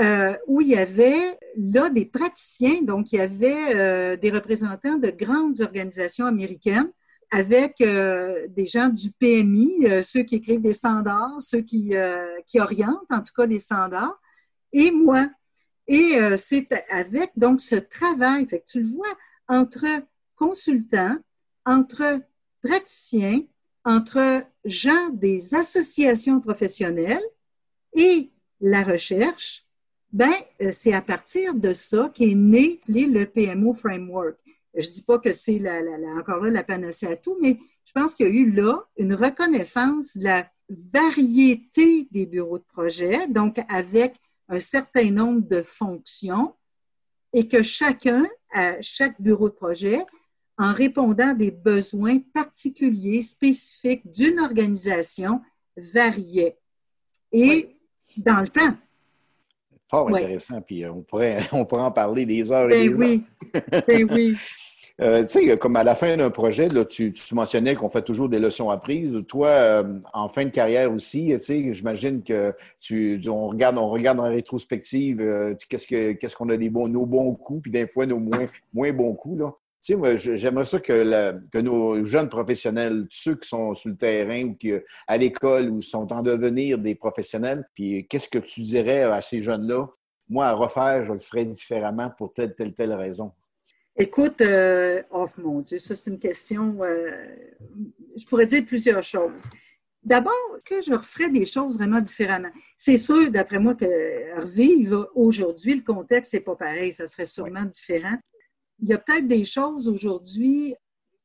euh, 0.00 0.36
où 0.46 0.60
il 0.60 0.68
y 0.68 0.76
avait 0.76 1.36
là 1.56 1.90
des 1.90 2.04
praticiens, 2.04 2.82
donc 2.82 3.12
il 3.12 3.16
y 3.16 3.20
avait 3.20 4.16
des 4.18 4.30
représentants 4.30 4.98
de 4.98 5.10
grandes 5.10 5.60
organisations 5.60 6.26
américaines 6.26 6.90
avec 7.32 7.78
des 7.78 8.66
gens 8.66 8.88
du 8.88 9.10
PMI, 9.10 10.02
ceux 10.02 10.22
qui 10.22 10.36
écrivent 10.36 10.60
des 10.60 10.72
standards, 10.72 11.40
ceux 11.40 11.60
qui, 11.60 11.92
qui 12.46 12.60
orientent 12.60 13.10
en 13.10 13.20
tout 13.20 13.32
cas 13.36 13.46
les 13.46 13.58
standards, 13.58 14.20
et 14.72 14.90
moi. 14.92 15.28
Et 15.88 16.16
euh, 16.18 16.36
c'est 16.36 16.68
avec 16.90 17.30
donc 17.36 17.60
ce 17.60 17.76
travail, 17.76 18.46
fait 18.46 18.60
que 18.60 18.66
tu 18.66 18.80
le 18.80 18.86
vois, 18.86 19.16
entre 19.48 19.86
consultants, 20.34 21.16
entre 21.64 22.20
praticiens, 22.62 23.42
entre 23.84 24.42
gens 24.64 25.10
des 25.10 25.54
associations 25.54 26.40
professionnelles 26.40 27.22
et 27.92 28.30
la 28.60 28.82
recherche, 28.82 29.64
ben 30.12 30.32
euh, 30.60 30.70
c'est 30.72 30.92
à 30.92 31.02
partir 31.02 31.54
de 31.54 31.72
ça 31.72 32.10
qu'est 32.14 32.34
né 32.34 32.80
le 32.88 33.24
PMO 33.24 33.74
Framework. 33.74 34.36
Je 34.74 34.90
dis 34.90 35.02
pas 35.02 35.18
que 35.18 35.32
c'est 35.32 35.58
la, 35.58 35.80
encore 36.18 36.42
là 36.42 36.50
la 36.50 36.64
panacée 36.64 37.06
à 37.06 37.16
tout, 37.16 37.36
mais 37.40 37.58
je 37.84 37.92
pense 37.92 38.14
qu'il 38.14 38.26
y 38.26 38.28
a 38.28 38.32
eu 38.32 38.50
là 38.50 38.84
une 38.96 39.14
reconnaissance 39.14 40.16
de 40.16 40.24
la 40.24 40.50
variété 40.68 42.08
des 42.10 42.26
bureaux 42.26 42.58
de 42.58 42.64
projet, 42.64 43.28
donc 43.28 43.58
avec 43.68 44.14
un 44.48 44.60
certain 44.60 45.10
nombre 45.10 45.46
de 45.46 45.62
fonctions 45.62 46.54
et 47.32 47.48
que 47.48 47.62
chacun, 47.62 48.26
à 48.52 48.80
chaque 48.80 49.20
bureau 49.20 49.48
de 49.48 49.54
projet, 49.54 50.04
en 50.58 50.72
répondant 50.72 51.30
à 51.30 51.34
des 51.34 51.50
besoins 51.50 52.18
particuliers, 52.32 53.22
spécifiques 53.22 54.10
d'une 54.10 54.40
organisation, 54.40 55.42
variait. 55.76 56.58
Et 57.32 57.76
dans 58.16 58.40
le 58.40 58.48
temps. 58.48 58.76
Fort 59.90 60.08
intéressant, 60.08 60.60
puis 60.62 60.86
on 60.86 61.02
pourrait, 61.02 61.40
on 61.52 61.64
pourrait 61.64 61.82
en 61.82 61.92
parler 61.92 62.24
des 62.24 62.50
heures 62.50 62.70
et 62.70 62.88
ben 62.88 62.88
des 62.88 62.94
oui. 62.94 63.24
ben 63.86 64.08
oui. 64.10 64.36
Euh, 65.02 65.24
tu 65.24 65.46
sais, 65.46 65.58
comme 65.58 65.76
à 65.76 65.84
la 65.84 65.94
fin 65.94 66.16
d'un 66.16 66.30
projet, 66.30 66.68
là, 66.68 66.84
tu, 66.84 67.12
mentionnais 67.32 67.74
qu'on 67.74 67.90
fait 67.90 68.02
toujours 68.02 68.30
des 68.30 68.38
leçons 68.38 68.70
apprises. 68.70 69.12
Toi, 69.28 69.48
euh, 69.48 69.98
en 70.14 70.28
fin 70.28 70.44
de 70.44 70.50
carrière 70.50 70.90
aussi, 70.90 71.28
tu 71.32 71.38
sais, 71.38 71.72
j'imagine 71.72 72.22
que 72.22 72.54
tu, 72.80 73.20
on 73.28 73.48
regarde, 73.48 73.76
on 73.76 73.90
regarde 73.90 74.18
en 74.20 74.28
rétrospective 74.30 75.20
euh, 75.20 75.54
qu'est-ce 75.68 75.86
que 75.86 76.12
qu'est-ce 76.12 76.34
qu'on 76.34 76.48
a 76.48 76.56
des 76.56 76.70
bons, 76.70 76.88
nos 76.88 77.04
bons 77.04 77.34
coups, 77.34 77.62
puis 77.62 77.72
des 77.72 77.86
fois 77.86 78.06
nos 78.06 78.18
moins, 78.18 78.46
moins 78.72 78.92
bons 78.92 79.14
coups. 79.14 79.40
Là. 79.40 79.52
Tu 79.84 79.92
sais, 79.92 79.96
moi, 79.96 80.16
j'aimerais 80.16 80.64
ça 80.64 80.80
que, 80.80 81.40
que, 81.52 81.58
nos 81.58 82.04
jeunes 82.06 82.30
professionnels, 82.30 83.06
ceux 83.10 83.36
qui 83.36 83.48
sont 83.48 83.74
sur 83.74 83.90
le 83.90 83.96
terrain 83.96 84.44
ou 84.44 84.54
qui 84.54 84.72
à 85.06 85.16
l'école 85.18 85.68
ou 85.68 85.82
sont 85.82 86.10
en 86.10 86.22
devenir 86.22 86.78
des 86.78 86.94
professionnels, 86.94 87.68
puis 87.74 88.06
qu'est-ce 88.08 88.28
que 88.28 88.38
tu 88.38 88.62
dirais 88.62 89.02
à 89.02 89.20
ces 89.20 89.42
jeunes-là? 89.42 89.88
Moi, 90.28 90.46
à 90.46 90.54
refaire, 90.54 91.04
je 91.04 91.12
le 91.12 91.18
ferais 91.18 91.44
différemment 91.44 92.10
pour 92.16 92.32
telle, 92.32 92.54
telle, 92.54 92.72
telle 92.72 92.94
raison. 92.94 93.32
Écoute, 93.98 94.42
euh, 94.42 95.02
oh 95.10 95.26
mon 95.38 95.60
Dieu, 95.60 95.78
ça 95.78 95.96
c'est 95.96 96.10
une 96.10 96.18
question, 96.18 96.82
euh, 96.82 97.34
je 98.14 98.26
pourrais 98.26 98.44
dire 98.44 98.62
plusieurs 98.66 99.02
choses. 99.02 99.48
D'abord, 100.02 100.34
que 100.66 100.82
je 100.82 100.92
referais 100.92 101.30
des 101.30 101.46
choses 101.46 101.74
vraiment 101.76 102.00
différemment. 102.00 102.50
C'est 102.76 102.98
sûr, 102.98 103.30
d'après 103.30 103.58
moi, 103.58 103.74
que 103.74 104.40
revivre 104.40 105.08
aujourd'hui, 105.14 105.76
le 105.76 105.80
contexte 105.80 106.34
n'est 106.34 106.40
pas 106.40 106.54
pareil, 106.56 106.92
ça 106.92 107.06
serait 107.06 107.24
sûrement 107.24 107.64
différent. 107.64 108.18
Il 108.80 108.88
y 108.88 108.92
a 108.92 108.98
peut-être 108.98 109.26
des 109.26 109.46
choses 109.46 109.88
aujourd'hui 109.88 110.74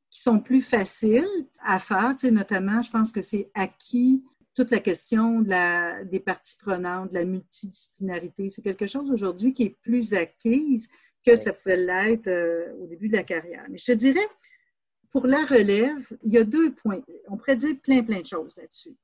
qui 0.10 0.22
sont 0.22 0.40
plus 0.40 0.62
faciles 0.62 1.28
à 1.64 1.78
faire, 1.78 2.16
tu 2.18 2.28
sais, 2.28 2.32
notamment, 2.32 2.82
je 2.82 2.90
pense 2.90 3.12
que 3.12 3.22
c'est 3.22 3.52
acquis 3.54 4.24
toute 4.54 4.72
la 4.72 4.80
question 4.80 5.42
de 5.42 5.50
la, 5.50 6.04
des 6.04 6.20
parties 6.20 6.58
prenantes, 6.58 7.10
de 7.10 7.16
la 7.16 7.26
multidisciplinarité. 7.26 8.50
C'est 8.50 8.62
quelque 8.62 8.86
chose 8.86 9.12
aujourd'hui 9.12 9.54
qui 9.54 9.64
est 9.64 9.78
plus 9.82 10.14
acquise 10.14 10.90
que 11.26 11.36
ça 11.36 11.54
pouvait 11.54 11.78
l'être 11.78 12.28
euh, 12.28 12.74
au 12.82 12.88
début 12.88 13.08
de 13.08 13.16
la 13.16 13.24
carrière. 13.24 13.66
Mais 13.70 13.78
je 13.78 13.86
te 13.86 13.92
dirais, 13.92 14.28
pour 15.10 15.28
la 15.28 15.46
relève, 15.46 16.08
il 16.24 16.34
y 16.34 16.38
a 16.38 16.44
deux 16.44 16.74
points. 16.74 17.02
On 17.28 17.38
pourrait 17.38 17.56
dire 17.56 17.76
plein, 17.82 18.04
plein 18.04 18.22
de 18.22 18.26
choses 18.26 18.58
là-dessus. 18.58 18.96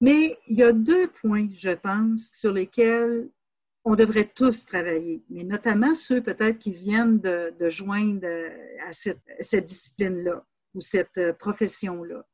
Mais 0.00 0.38
il 0.46 0.56
y 0.56 0.62
a 0.62 0.72
deux 0.72 1.08
points, 1.08 1.48
je 1.54 1.70
pense, 1.70 2.30
sur 2.32 2.52
lesquels 2.52 3.28
on 3.84 3.94
devrait 3.94 4.30
tous 4.32 4.66
travailler, 4.66 5.22
mais 5.30 5.44
notamment 5.44 5.94
ceux 5.94 6.20
peut-être 6.20 6.58
qui 6.58 6.72
viennent 6.72 7.20
de, 7.20 7.68
joindre 7.68 8.28
à 8.86 8.92
cette, 8.92 9.22
cette 9.40 9.64
discipline-là 9.64 10.44
ou 10.74 10.80
cette 10.80 11.16
euh, 11.16 11.32
profession-là. 11.32 12.26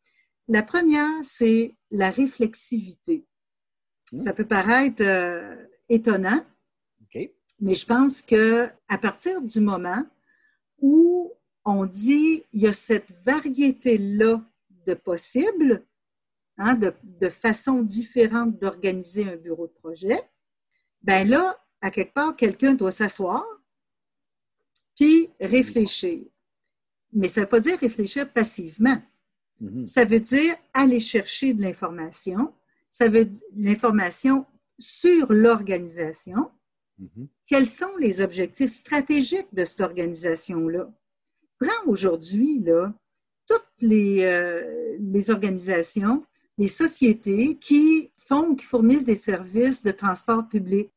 La 0.49 0.63
première, 0.63 1.23
c'est 1.23 1.75
la 1.91 2.11
réflexivité. 2.11 3.27
Mmh. 4.13 4.21
Ça 4.21 4.33
peut 4.33 4.47
paraître 4.47 5.03
euh, 5.03 5.57
étonnant, 5.89 6.45
mais 7.61 7.75
je 7.75 7.87
pense 7.87 8.23
que 8.23 8.69
à 8.89 8.99
partir 8.99 9.41
du 9.41 9.61
moment 9.61 10.05
où 10.79 11.33
on 11.65 11.87
dit 11.87 12.45
il 12.53 12.63
y 12.63 12.67
a 12.67 12.73
cette 12.73 13.11
variété-là 13.25 14.43
de 14.87 14.95
possibles, 14.95 15.87
hein, 16.59 16.75
de, 16.75 16.93
de 17.03 17.29
façons 17.29 17.83
différentes 17.83 18.59
d'organiser 18.59 19.29
un 19.31 19.37
bureau 19.37 19.67
de 19.67 19.73
projet, 19.73 20.21
ben 21.03 21.29
là, 21.29 21.59
à 21.81 21.91
quelque 21.91 22.13
part, 22.13 22.37
quelqu'un 22.37 22.75
doit 22.75 22.91
s'asseoir 22.91 23.45
puis 24.97 25.31
réfléchir. 25.41 26.25
Mais 27.13 27.29
ça 27.29 27.41
ne 27.41 27.47
veut 27.47 27.51
pas 27.51 27.61
dire 27.61 27.79
réfléchir 27.79 28.31
passivement. 28.33 29.01
Mm-hmm. 29.65 29.87
Ça 29.87 30.05
veut 30.05 30.21
dire 30.21 30.57
aller 30.73 31.01
chercher 31.01 31.55
de 31.55 31.63
l'information. 31.63 32.53
Ça 32.91 33.09
veut 33.09 33.25
dire 33.25 33.41
l'information 33.57 34.47
sur 34.79 35.33
l'organisation, 35.33 36.51
Mm-hmm. 37.01 37.27
Quels 37.47 37.67
sont 37.67 37.97
les 37.99 38.21
objectifs 38.21 38.71
stratégiques 38.71 39.53
de 39.53 39.65
cette 39.65 39.81
organisation-là? 39.81 40.91
Prends 41.59 41.87
aujourd'hui, 41.87 42.63
toutes 43.47 43.63
les, 43.81 44.25
euh, 44.25 44.97
les, 45.01 45.31
organisations, 45.31 46.25
les 46.59 46.69
sociétés 46.69 47.57
qui 47.57 48.11
font, 48.17 48.55
qui 48.55 48.65
fournissent 48.65 49.05
des 49.05 49.17
services 49.17 49.83
de 49.83 49.91
transport 49.91 50.49
public. 50.49 50.91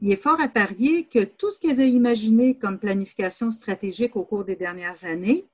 Il 0.00 0.10
est 0.10 0.16
fort 0.16 0.40
à 0.40 0.48
parier 0.48 1.04
que 1.04 1.22
tout 1.24 1.50
ce 1.50 1.60
qu'ils 1.60 1.70
avaient 1.70 1.90
imaginé 1.90 2.58
comme 2.58 2.78
planification 2.78 3.50
stratégique 3.50 4.16
au 4.16 4.24
cours 4.24 4.44
des 4.44 4.56
dernières 4.56 5.04
années, 5.04 5.46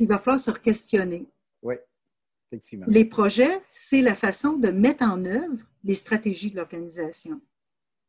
il 0.00 0.08
va 0.08 0.18
falloir 0.18 0.38
se 0.38 0.50
questionner. 0.50 1.26
Oui, 1.62 1.76
effectivement. 2.50 2.86
Les 2.88 3.04
projets, 3.04 3.60
c'est 3.68 4.02
la 4.02 4.14
façon 4.14 4.54
de 4.54 4.68
mettre 4.68 5.04
en 5.04 5.24
œuvre 5.24 5.66
les 5.84 5.94
stratégies 5.94 6.50
de 6.50 6.56
l'organisation. 6.56 7.40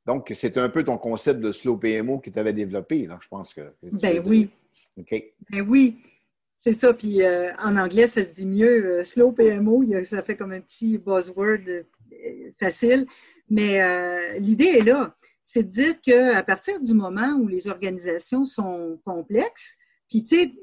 Donc, 0.06 0.34
c'est 0.36 0.58
un 0.58 0.70
peu 0.70 0.84
ton 0.84 0.98
concept 0.98 1.40
de 1.42 1.52
slow 1.52 1.78
PMO 1.78 2.20
que 2.20 2.30
tu 2.30 2.40
avais 2.40 2.54
développé, 2.54 3.06
là, 3.06 3.20
je 3.22 3.28
pense 3.28 3.54
que. 3.54 3.62
Ben 3.84 4.22
oui. 4.26 4.50
OK. 4.98 5.24
Ben 5.52 5.62
oui. 5.68 6.02
C'est 6.64 6.74
ça. 6.74 6.94
Puis 6.94 7.24
euh, 7.24 7.52
en 7.58 7.76
anglais, 7.76 8.06
ça 8.06 8.24
se 8.24 8.32
dit 8.32 8.46
mieux. 8.46 9.00
Euh, 9.00 9.04
slow 9.04 9.32
PMO, 9.32 9.84
ça 10.04 10.22
fait 10.22 10.36
comme 10.36 10.52
un 10.52 10.62
petit 10.62 11.00
buzzword 11.00 11.68
euh, 11.68 11.84
facile. 12.60 13.08
Mais 13.50 14.40
l'idée 14.40 14.78
est 14.80 14.84
là. 14.84 15.16
C'est 15.44 15.64
de 15.64 15.70
dire 15.70 16.00
qu'à 16.00 16.42
partir 16.44 16.80
du 16.80 16.94
moment 16.94 17.34
où 17.34 17.48
les 17.48 17.68
organisations 17.68 18.46
sont 18.46 18.98
complexes, 19.04 19.76
puis 20.08 20.24
tu 20.24 20.38
sais, 20.38 20.54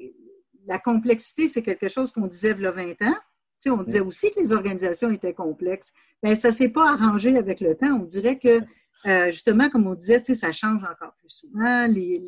la 0.68 0.78
complexité, 0.78 1.48
c'est 1.48 1.62
quelque 1.62 1.88
chose 1.88 2.12
qu'on 2.12 2.26
disait 2.26 2.54
il 2.56 2.62
y 2.62 2.66
a 2.66 2.70
20 2.70 2.90
ans. 3.02 3.16
Tu 3.60 3.62
sais, 3.62 3.70
on 3.70 3.82
disait 3.82 4.00
aussi 4.00 4.30
que 4.30 4.38
les 4.38 4.52
organisations 4.52 5.10
étaient 5.10 5.32
complexes. 5.32 5.90
Bien, 6.22 6.34
ça 6.34 6.48
ne 6.48 6.52
s'est 6.52 6.68
pas 6.68 6.92
arrangé 6.92 7.36
avec 7.36 7.60
le 7.60 7.74
temps. 7.74 7.98
On 8.00 8.04
dirait 8.04 8.38
que 8.38 8.60
euh, 9.06 9.26
justement, 9.32 9.70
comme 9.70 9.86
on 9.86 9.94
disait, 9.94 10.22
ça 10.22 10.52
change 10.52 10.84
encore 10.84 11.14
plus 11.16 11.30
souvent. 11.30 11.86
il 11.86 12.22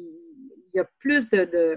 y 0.75 0.78
a 0.80 0.88
plus 0.99 1.28
de, 1.28 1.76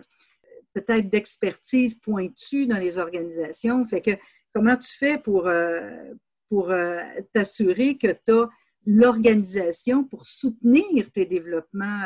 peut-être 0.73 1.09
d'expertise 1.09 1.95
pointue 1.95 2.65
dans 2.65 2.77
les 2.77 2.97
organisations. 2.97 3.85
Fait 3.85 4.01
que 4.01 4.11
comment 4.53 4.77
tu 4.77 4.95
fais 4.97 5.17
pour, 5.17 5.47
euh, 5.47 6.13
pour 6.49 6.71
euh, 6.71 7.01
t'assurer 7.33 7.97
que 7.97 8.07
tu 8.07 8.31
as 8.31 8.49
l'organisation 8.85 10.05
pour 10.05 10.25
soutenir 10.25 11.11
tes 11.11 11.25
développements, 11.25 12.05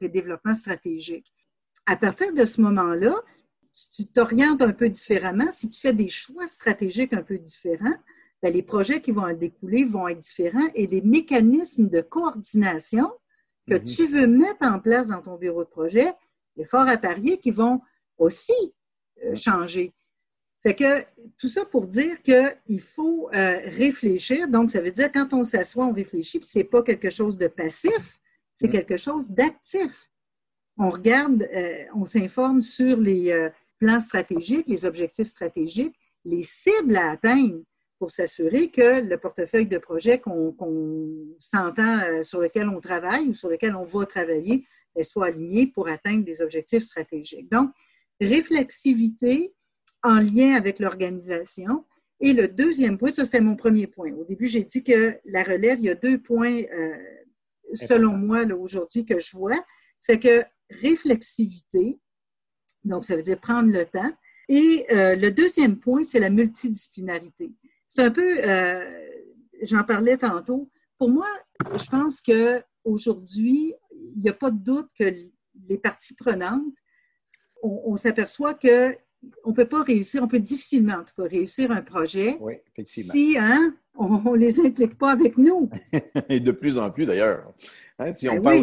tes 0.00 0.08
développements 0.08 0.54
stratégiques? 0.54 1.32
À 1.86 1.96
partir 1.96 2.32
de 2.32 2.44
ce 2.44 2.60
moment-là, 2.60 3.14
si 3.72 3.90
tu 3.90 4.06
t'orientes 4.06 4.62
un 4.62 4.72
peu 4.72 4.88
différemment, 4.88 5.50
si 5.50 5.68
tu 5.68 5.80
fais 5.80 5.94
des 5.94 6.08
choix 6.08 6.46
stratégiques 6.46 7.14
un 7.14 7.22
peu 7.22 7.38
différents, 7.38 7.96
ben, 8.42 8.52
les 8.52 8.62
projets 8.62 9.00
qui 9.00 9.12
vont 9.12 9.24
en 9.24 9.34
découler 9.34 9.84
vont 9.84 10.08
être 10.08 10.18
différents 10.18 10.68
et 10.74 10.86
les 10.86 11.00
mécanismes 11.00 11.88
de 11.88 12.00
coordination 12.00 13.10
que 13.68 13.74
mhm. 13.74 13.84
tu 13.84 14.06
veux 14.06 14.26
mettre 14.26 14.62
en 14.62 14.78
place 14.78 15.08
dans 15.08 15.22
ton 15.22 15.36
bureau 15.36 15.64
de 15.64 15.68
projet, 15.68 16.12
il 16.56 16.62
est 16.62 16.66
fort 16.66 16.86
à 16.86 16.98
parier 16.98 17.38
qui 17.38 17.50
vont 17.50 17.80
aussi 18.18 18.52
euh, 19.24 19.34
changer. 19.34 19.94
Fait 20.62 20.74
que 20.74 21.02
tout 21.38 21.48
ça 21.48 21.64
pour 21.64 21.86
dire 21.86 22.20
qu'il 22.22 22.80
faut 22.80 23.28
euh, 23.32 23.60
réfléchir. 23.66 24.48
Donc, 24.48 24.70
ça 24.70 24.80
veut 24.80 24.92
dire 24.92 25.10
quand 25.10 25.32
on 25.32 25.44
s'assoit, 25.44 25.86
on 25.86 25.92
réfléchit, 25.92 26.38
puis 26.38 26.48
c'est 26.48 26.64
pas 26.64 26.82
quelque 26.82 27.10
chose 27.10 27.36
de 27.36 27.48
passif, 27.48 28.20
c'est 28.54 28.66
mhm. 28.66 28.72
quelque 28.72 28.96
chose 28.96 29.30
d'actif. 29.30 30.10
On 30.76 30.90
regarde, 30.90 31.48
euh, 31.54 31.84
on 31.94 32.04
s'informe 32.04 32.60
sur 32.60 32.98
les 32.98 33.50
plans 33.82 34.00
stratégiques, 34.00 34.66
les 34.68 34.84
objectifs 34.84 35.26
stratégiques, 35.26 35.96
les 36.24 36.44
cibles 36.44 36.96
à 36.96 37.10
atteindre 37.10 37.62
pour 37.98 38.12
s'assurer 38.12 38.70
que 38.70 39.00
le 39.00 39.18
portefeuille 39.18 39.66
de 39.66 39.78
projet 39.78 40.20
qu'on 40.20 40.54
s'entend, 41.40 41.98
euh, 42.00 42.22
sur 42.22 42.40
lequel 42.40 42.68
on 42.68 42.80
travaille 42.80 43.26
ou 43.28 43.32
sur 43.32 43.48
lequel 43.48 43.74
on 43.74 43.84
va 43.84 44.06
travailler, 44.06 44.64
soit 45.02 45.26
aligné 45.26 45.66
pour 45.66 45.88
atteindre 45.88 46.24
des 46.24 46.42
objectifs 46.42 46.84
stratégiques. 46.84 47.50
Donc, 47.50 47.70
réflexivité 48.20 49.52
en 50.02 50.18
lien 50.20 50.54
avec 50.54 50.78
l'organisation. 50.78 51.84
Et 52.20 52.32
le 52.32 52.46
deuxième 52.46 52.98
point, 52.98 53.10
ça 53.10 53.24
c'était 53.24 53.40
mon 53.40 53.56
premier 53.56 53.88
point. 53.88 54.12
Au 54.12 54.24
début, 54.24 54.46
j'ai 54.46 54.62
dit 54.62 54.84
que 54.84 55.18
la 55.24 55.42
relève, 55.42 55.78
il 55.80 55.86
y 55.86 55.90
a 55.90 55.96
deux 55.96 56.18
points, 56.18 56.62
euh, 56.62 56.96
selon 57.74 58.12
moi, 58.12 58.44
aujourd'hui, 58.44 59.04
que 59.04 59.18
je 59.18 59.36
vois. 59.36 59.64
Fait 60.00 60.20
que 60.20 60.44
réflexivité, 60.70 61.98
donc 62.84 63.04
ça 63.04 63.16
veut 63.16 63.22
dire 63.22 63.38
prendre 63.38 63.72
le 63.72 63.84
temps. 63.84 64.12
Et 64.48 64.86
euh, 64.90 65.16
le 65.16 65.30
deuxième 65.30 65.78
point, 65.78 66.02
c'est 66.02 66.18
la 66.18 66.30
multidisciplinarité. 66.30 67.52
C'est 67.86 68.02
un 68.02 68.10
peu, 68.10 68.38
euh, 68.42 69.08
j'en 69.62 69.84
parlais 69.84 70.16
tantôt. 70.16 70.70
Pour 70.98 71.10
moi, 71.10 71.28
je 71.72 71.88
pense 71.88 72.20
qu'aujourd'hui, 72.20 73.74
il 74.14 74.22
n'y 74.22 74.28
a 74.28 74.34
pas 74.34 74.50
de 74.50 74.58
doute 74.58 74.88
que 74.98 75.04
les 75.68 75.78
parties 75.78 76.14
prenantes, 76.14 76.62
on, 77.62 77.94
s'aperçoit 77.94 78.54
qu'il 78.54 78.96
on 79.44 79.50
ne 79.50 79.54
peut 79.54 79.66
pas 79.66 79.82
réussir, 79.82 80.22
on 80.22 80.28
peut 80.28 80.38
difficilement 80.40 80.94
en 80.94 81.04
tout 81.04 81.14
cas 81.22 81.28
réussir 81.28 81.70
un 81.70 81.82
projet 81.82 82.36
oui, 82.40 82.54
effectivement. 82.72 83.12
si 83.12 83.36
hein, 83.38 83.74
on 83.96 84.08
ne 84.32 84.36
les 84.36 84.58
implique 84.60 84.96
pas 84.98 85.12
avec 85.12 85.36
nous. 85.38 85.68
Et 86.28 86.40
de 86.40 86.50
plus 86.52 86.78
en 86.78 86.90
plus 86.90 87.06
d'ailleurs. 87.06 87.44
Hein, 87.98 88.14
si 88.16 88.28
on, 88.28 88.34
Ben 88.36 88.42
parle 88.42 88.56
oui. 88.56 88.62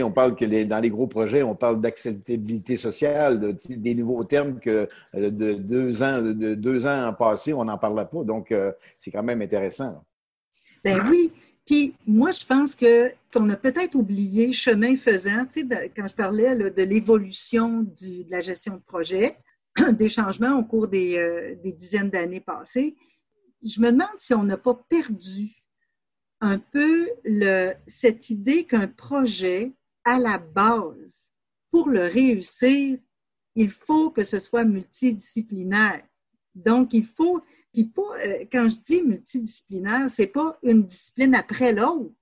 de- 0.00 0.02
on 0.02 0.10
parle 0.10 0.34
que 0.36 0.44
les- 0.44 0.64
dans 0.64 0.78
les 0.80 0.90
gros 0.90 1.06
projets, 1.06 1.42
on 1.42 1.54
parle 1.54 1.80
d'acceptabilité 1.80 2.76
sociale, 2.76 3.38
de- 3.38 3.56
des 3.68 3.94
nouveaux 3.94 4.24
termes 4.24 4.58
que 4.58 4.88
euh, 5.14 5.30
de 5.30 5.52
deux 5.52 6.02
ans, 6.02 6.22
de 6.22 6.54
deux 6.54 6.86
ans 6.86 7.06
en 7.08 7.12
passé, 7.12 7.52
on 7.52 7.64
n'en 7.64 7.78
parlait 7.78 8.06
pas. 8.10 8.24
Donc, 8.24 8.50
euh, 8.52 8.72
c'est 9.00 9.10
quand 9.10 9.22
même 9.22 9.42
intéressant. 9.42 10.02
Ben 10.82 10.98
oui. 11.10 11.30
Puis 11.66 11.94
moi, 12.06 12.30
je 12.32 12.44
pense 12.44 12.74
que 12.74 13.12
qu'on 13.32 13.48
a 13.50 13.56
peut-être 13.56 13.94
oublié, 13.94 14.50
chemin 14.50 14.96
faisant, 14.96 15.44
tu 15.44 15.60
sais, 15.60 15.62
de- 15.64 15.90
quand 15.94 16.08
je 16.08 16.14
parlais 16.16 16.54
là, 16.54 16.70
de 16.70 16.82
l'évolution 16.82 17.82
de 17.82 18.28
la 18.30 18.40
gestion 18.40 18.74
de 18.76 18.80
projet, 18.80 19.36
des 19.92 20.08
changements 20.08 20.58
au 20.58 20.64
cours 20.64 20.88
des, 20.88 21.18
euh, 21.18 21.54
des 21.62 21.72
dizaines 21.72 22.10
d'années 22.10 22.40
passées, 22.40 22.96
je 23.62 23.80
me 23.80 23.90
demande 23.90 24.08
si 24.18 24.34
on 24.34 24.44
n'a 24.44 24.56
pas 24.56 24.74
perdu 24.88 25.50
un 26.40 26.58
peu 26.58 27.08
le, 27.24 27.74
cette 27.86 28.30
idée 28.30 28.64
qu'un 28.64 28.88
projet, 28.88 29.72
à 30.04 30.18
la 30.18 30.38
base, 30.38 31.30
pour 31.70 31.88
le 31.88 32.04
réussir, 32.04 32.98
il 33.54 33.70
faut 33.70 34.10
que 34.10 34.24
ce 34.24 34.38
soit 34.38 34.64
multidisciplinaire. 34.64 36.02
Donc, 36.54 36.94
il 36.94 37.04
faut 37.04 37.42
puis 37.72 37.84
pas, 37.84 38.18
euh, 38.24 38.44
quand 38.50 38.68
je 38.68 38.78
dis 38.78 39.02
multidisciplinaire, 39.02 40.10
c'est 40.10 40.26
pas 40.26 40.58
une 40.62 40.84
discipline 40.84 41.34
après 41.34 41.72
l'autre. 41.72 42.12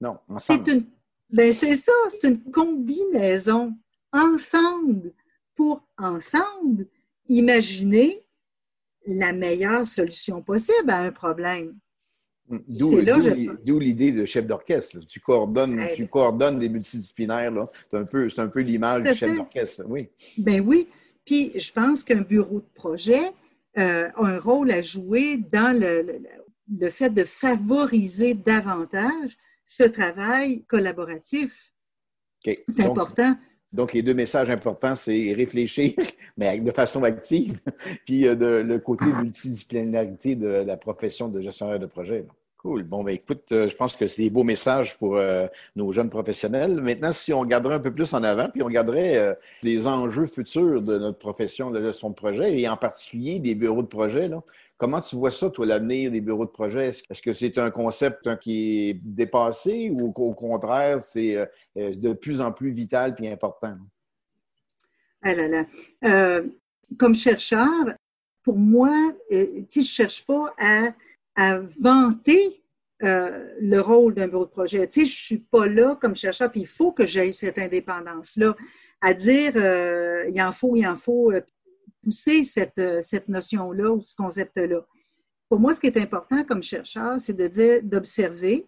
Non, 0.00 0.18
C'est 0.38 0.54
ensemble. 0.54 0.70
une, 0.70 0.86
ben 1.30 1.52
c'est 1.52 1.76
ça, 1.76 1.92
c'est 2.10 2.28
une 2.28 2.50
combinaison 2.50 3.76
ensemble 4.12 5.12
pour 5.56 5.82
ensemble 5.98 6.86
imaginer 7.28 8.22
la 9.06 9.32
meilleure 9.32 9.86
solution 9.86 10.42
possible 10.42 10.90
à 10.90 11.00
un 11.00 11.10
problème. 11.12 11.76
D'où 12.68 13.00
là, 13.00 13.16
d'où 13.18 13.22
je- 13.80 13.84
l'idée 13.84 14.12
de 14.12 14.24
chef 14.24 14.46
d'orchestre. 14.46 15.00
Tu 15.08 15.18
coordonnes, 15.18 15.78
Ouais. 15.80 15.94
tu 15.96 16.06
coordonnes 16.06 16.60
des 16.60 16.68
multidisciplinaires. 16.68 17.52
C'est 17.90 17.96
un 17.96 18.04
peu, 18.46 18.60
l'image 18.60 19.02
du 19.02 19.14
chef 19.14 19.36
d'orchestre. 19.36 19.82
Oui. 19.88 20.08
Ben 20.38 20.60
oui. 20.60 20.86
Puis 21.24 21.50
je 21.58 21.72
pense 21.72 22.04
qu'un 22.04 22.20
bureau 22.20 22.60
de 22.60 22.68
projet 22.74 23.32
euh, 23.78 24.08
a 24.14 24.24
un 24.24 24.38
rôle 24.38 24.70
à 24.70 24.80
jouer 24.80 25.38
dans 25.52 25.76
le, 25.78 26.02
le- 26.02 26.22
le 26.78 26.88
fait 26.90 27.10
de 27.10 27.24
favoriser 27.24 28.34
davantage 28.34 29.36
ce 29.64 29.82
travail 29.84 30.64
collaboratif. 30.64 31.72
C'est 32.68 32.84
important. 32.84 33.36
Donc, 33.72 33.92
les 33.92 34.02
deux 34.02 34.14
messages 34.14 34.48
importants, 34.50 34.94
c'est 34.94 35.32
réfléchir, 35.32 35.94
mais 36.36 36.58
de 36.58 36.70
façon 36.70 37.02
active, 37.02 37.60
puis 38.06 38.26
euh, 38.26 38.34
de- 38.34 38.62
le 38.66 38.78
côté 38.78 39.06
multidisciplinarité 39.06 40.34
de 40.36 40.46
la 40.46 40.76
profession 40.76 41.28
de 41.28 41.40
gestionnaire 41.40 41.78
de 41.78 41.86
projet. 41.86 42.24
Cool. 42.58 42.84
Bon, 42.84 43.04
ben 43.04 43.12
écoute, 43.14 43.44
euh, 43.52 43.68
je 43.68 43.76
pense 43.76 43.94
que 43.94 44.06
c'est 44.06 44.22
des 44.22 44.30
beaux 44.30 44.42
messages 44.42 44.96
pour 44.96 45.16
euh, 45.16 45.46
nos 45.76 45.92
jeunes 45.92 46.10
professionnels. 46.10 46.80
Maintenant, 46.80 47.12
si 47.12 47.32
on 47.32 47.40
regarderait 47.40 47.74
un 47.74 47.80
peu 47.80 47.92
plus 47.92 48.12
en 48.14 48.22
avant, 48.24 48.48
puis 48.48 48.62
on 48.62 48.66
regarderait 48.66 49.18
euh, 49.18 49.34
les 49.62 49.86
enjeux 49.86 50.26
futurs 50.26 50.80
de 50.82 50.98
notre 50.98 51.18
profession 51.18 51.70
de 51.70 51.80
gestion 51.82 52.08
de 52.10 52.14
projet, 52.14 52.58
et 52.58 52.68
en 52.68 52.76
particulier 52.76 53.38
des 53.40 53.54
bureaux 53.54 53.82
de 53.82 53.86
projet, 53.88 54.26
là, 54.28 54.42
comment 54.76 55.00
tu 55.00 55.16
vois 55.16 55.30
ça, 55.30 55.50
toi, 55.50 55.66
l'avenir 55.66 56.10
des 56.10 56.20
bureaux 56.20 56.44
de 56.44 56.50
projet? 56.50 56.88
Est-ce 56.88 57.22
que 57.22 57.32
c'est 57.32 57.58
un 57.58 57.70
concept 57.70 58.26
hein, 58.26 58.36
qui 58.36 58.90
est 58.90 58.94
dépassé 59.02 59.90
ou 59.90 60.12
qu'au 60.12 60.34
contraire, 60.34 61.02
c'est 61.02 61.36
euh, 61.36 61.46
euh, 61.78 61.94
de 61.94 62.12
plus 62.12 62.40
en 62.40 62.52
plus 62.52 62.70
vital 62.70 63.14
puis 63.14 63.28
important? 63.28 63.76
Ah 65.22 65.34
là 65.34 65.48
là. 65.48 65.66
Euh, 66.04 66.46
comme 66.98 67.14
chercheur, 67.14 67.94
pour 68.42 68.56
moi, 68.56 68.90
euh, 69.32 69.62
je 69.72 69.80
ne 69.80 69.84
cherche 69.84 70.24
pas 70.24 70.54
à, 70.58 70.92
à 71.34 71.58
vanter 71.80 72.62
le 72.98 73.78
rôle 73.80 74.14
d'un 74.14 74.26
bureau 74.26 74.46
de 74.46 74.50
projet. 74.50 74.88
Tu 74.88 75.00
sais, 75.00 75.06
je 75.06 75.14
suis 75.14 75.38
pas 75.38 75.66
là 75.66 75.98
comme 76.00 76.16
chercheur, 76.16 76.50
puis 76.50 76.62
il 76.62 76.66
faut 76.66 76.92
que 76.92 77.04
j'aie 77.04 77.30
cette 77.30 77.58
indépendance-là, 77.58 78.56
à 79.02 79.12
dire 79.12 79.52
il 79.54 80.40
en 80.40 80.50
faut, 80.50 80.76
il 80.76 80.86
en 80.86 80.96
faut 80.96 81.30
pousser 82.06 82.44
cette, 82.44 82.78
euh, 82.78 83.00
cette 83.02 83.28
notion-là 83.28 83.90
ou 83.90 84.00
ce 84.00 84.14
concept-là. 84.14 84.86
Pour 85.48 85.58
moi, 85.58 85.74
ce 85.74 85.80
qui 85.80 85.88
est 85.88 85.96
important 85.96 86.44
comme 86.44 86.62
chercheur, 86.62 87.18
c'est 87.18 87.32
de 87.36 87.48
dire, 87.48 87.82
d'observer 87.82 88.64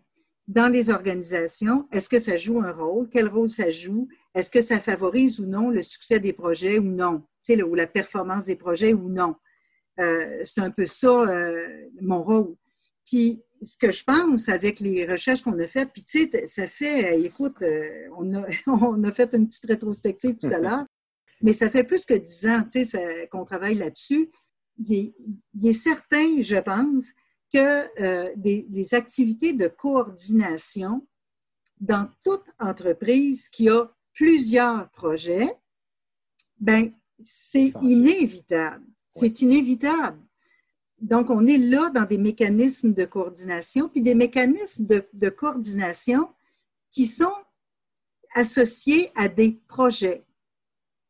dans 0.48 0.66
les 0.66 0.90
organisations, 0.90 1.86
est-ce 1.92 2.08
que 2.08 2.18
ça 2.18 2.36
joue 2.36 2.60
un 2.60 2.72
rôle? 2.72 3.08
Quel 3.12 3.28
rôle 3.28 3.48
ça 3.48 3.70
joue? 3.70 4.08
Est-ce 4.34 4.50
que 4.50 4.60
ça 4.60 4.80
favorise 4.80 5.38
ou 5.38 5.46
non 5.46 5.70
le 5.70 5.82
succès 5.82 6.18
des 6.18 6.32
projets 6.32 6.78
ou 6.78 6.84
non? 6.84 7.20
Tu 7.44 7.54
sais, 7.54 7.62
ou 7.62 7.74
la 7.76 7.86
performance 7.86 8.46
des 8.46 8.56
projets 8.56 8.92
ou 8.92 9.08
non? 9.08 9.36
Euh, 10.00 10.40
c'est 10.44 10.60
un 10.60 10.70
peu 10.70 10.84
ça, 10.84 11.08
euh, 11.08 11.88
mon 12.00 12.22
rôle. 12.24 12.56
Puis, 13.06 13.42
ce 13.62 13.78
que 13.78 13.92
je 13.92 14.02
pense 14.02 14.48
avec 14.48 14.80
les 14.80 15.06
recherches 15.06 15.42
qu'on 15.42 15.58
a 15.58 15.66
faites, 15.66 15.90
puis 15.92 16.02
tu 16.02 16.28
sais, 16.30 16.46
ça 16.46 16.66
fait, 16.66 17.20
écoute, 17.20 17.62
on, 18.16 18.34
a, 18.34 18.46
on 18.66 19.04
a 19.04 19.12
fait 19.12 19.32
une 19.34 19.46
petite 19.46 19.66
rétrospective 19.66 20.36
tout 20.38 20.48
à 20.48 20.58
l'heure, 20.58 20.84
mais 21.42 21.52
ça 21.52 21.70
fait 21.70 21.84
plus 21.84 22.04
que 22.04 22.14
dix 22.14 22.46
ans, 22.46 22.64
qu'on 23.30 23.44
travaille 23.44 23.74
là-dessus. 23.76 24.30
Il, 24.78 24.92
est- 24.94 25.14
il 25.54 25.68
est 25.68 25.72
certain, 25.72 26.40
je 26.42 26.56
pense, 26.56 27.04
que 27.52 28.02
euh, 28.02 28.30
des, 28.36 28.66
des 28.68 28.94
activités 28.94 29.52
de 29.52 29.68
coordination 29.68 31.06
dans 31.80 32.08
toute 32.24 32.44
entreprise 32.58 33.48
qui 33.48 33.68
a 33.68 33.86
plusieurs 34.12 34.90
projets, 34.90 35.48
ben 36.58 36.92
c'est 37.20 37.72
inévitable. 37.82 38.84
C'est 39.08 39.40
inévitable. 39.40 40.18
Donc, 41.00 41.30
on 41.30 41.46
est 41.46 41.56
là 41.58 41.90
dans 41.90 42.04
des 42.04 42.18
mécanismes 42.18 42.92
de 42.92 43.04
coordination, 43.04 43.88
puis 43.88 44.02
des 44.02 44.14
mécanismes 44.14 44.84
de, 44.84 45.08
de 45.12 45.28
coordination 45.28 46.28
qui 46.90 47.06
sont 47.06 47.32
associés 48.34 49.10
à 49.14 49.28
des 49.28 49.52
projets, 49.68 50.24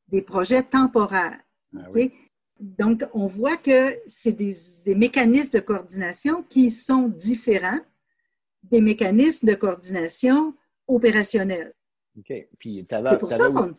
des 0.08 0.22
projets 0.22 0.62
temporaires. 0.62 1.38
Ah 1.76 1.86
oui. 1.92 2.12
Donc, 2.60 3.04
on 3.14 3.26
voit 3.26 3.56
que 3.56 3.96
c'est 4.06 4.32
des, 4.32 4.54
des 4.84 4.94
mécanismes 4.94 5.50
de 5.52 5.60
coordination 5.60 6.42
qui 6.48 6.70
sont 6.70 7.08
différents 7.08 7.80
des 8.64 8.80
mécanismes 8.80 9.46
de 9.46 9.54
coordination 9.54 10.54
opérationnels. 10.88 11.72
OK. 12.18 12.32
Puis, 12.58 12.84
C'est 12.90 13.18
pour 13.18 13.30
ça 13.30 13.48
qu'on... 13.50 13.72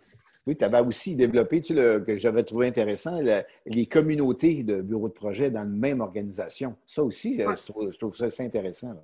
Oui, 0.47 0.55
tu 0.55 0.63
avais 0.63 0.79
aussi 0.79 1.15
développé, 1.15 1.59
tu 1.61 1.73
le- 1.75 1.99
que 1.99 2.17
j'avais 2.17 2.43
trouvé 2.43 2.67
intéressant, 2.67 3.19
les 3.65 3.85
communautés 3.85 4.63
de 4.63 4.81
bureaux 4.81 5.09
de 5.09 5.13
projet 5.13 5.51
dans 5.51 5.59
la 5.59 5.65
même 5.65 5.99
organisation. 5.99 6.75
Ça 6.87 7.03
aussi, 7.03 7.35
Ouais. 7.45 7.55
je, 7.57 7.71
trouve, 7.71 7.91
je 7.91 7.97
trouve 7.97 8.15
ça 8.15 8.25
assez 8.25 8.43
intéressant. 8.43 8.93
là. 8.93 9.03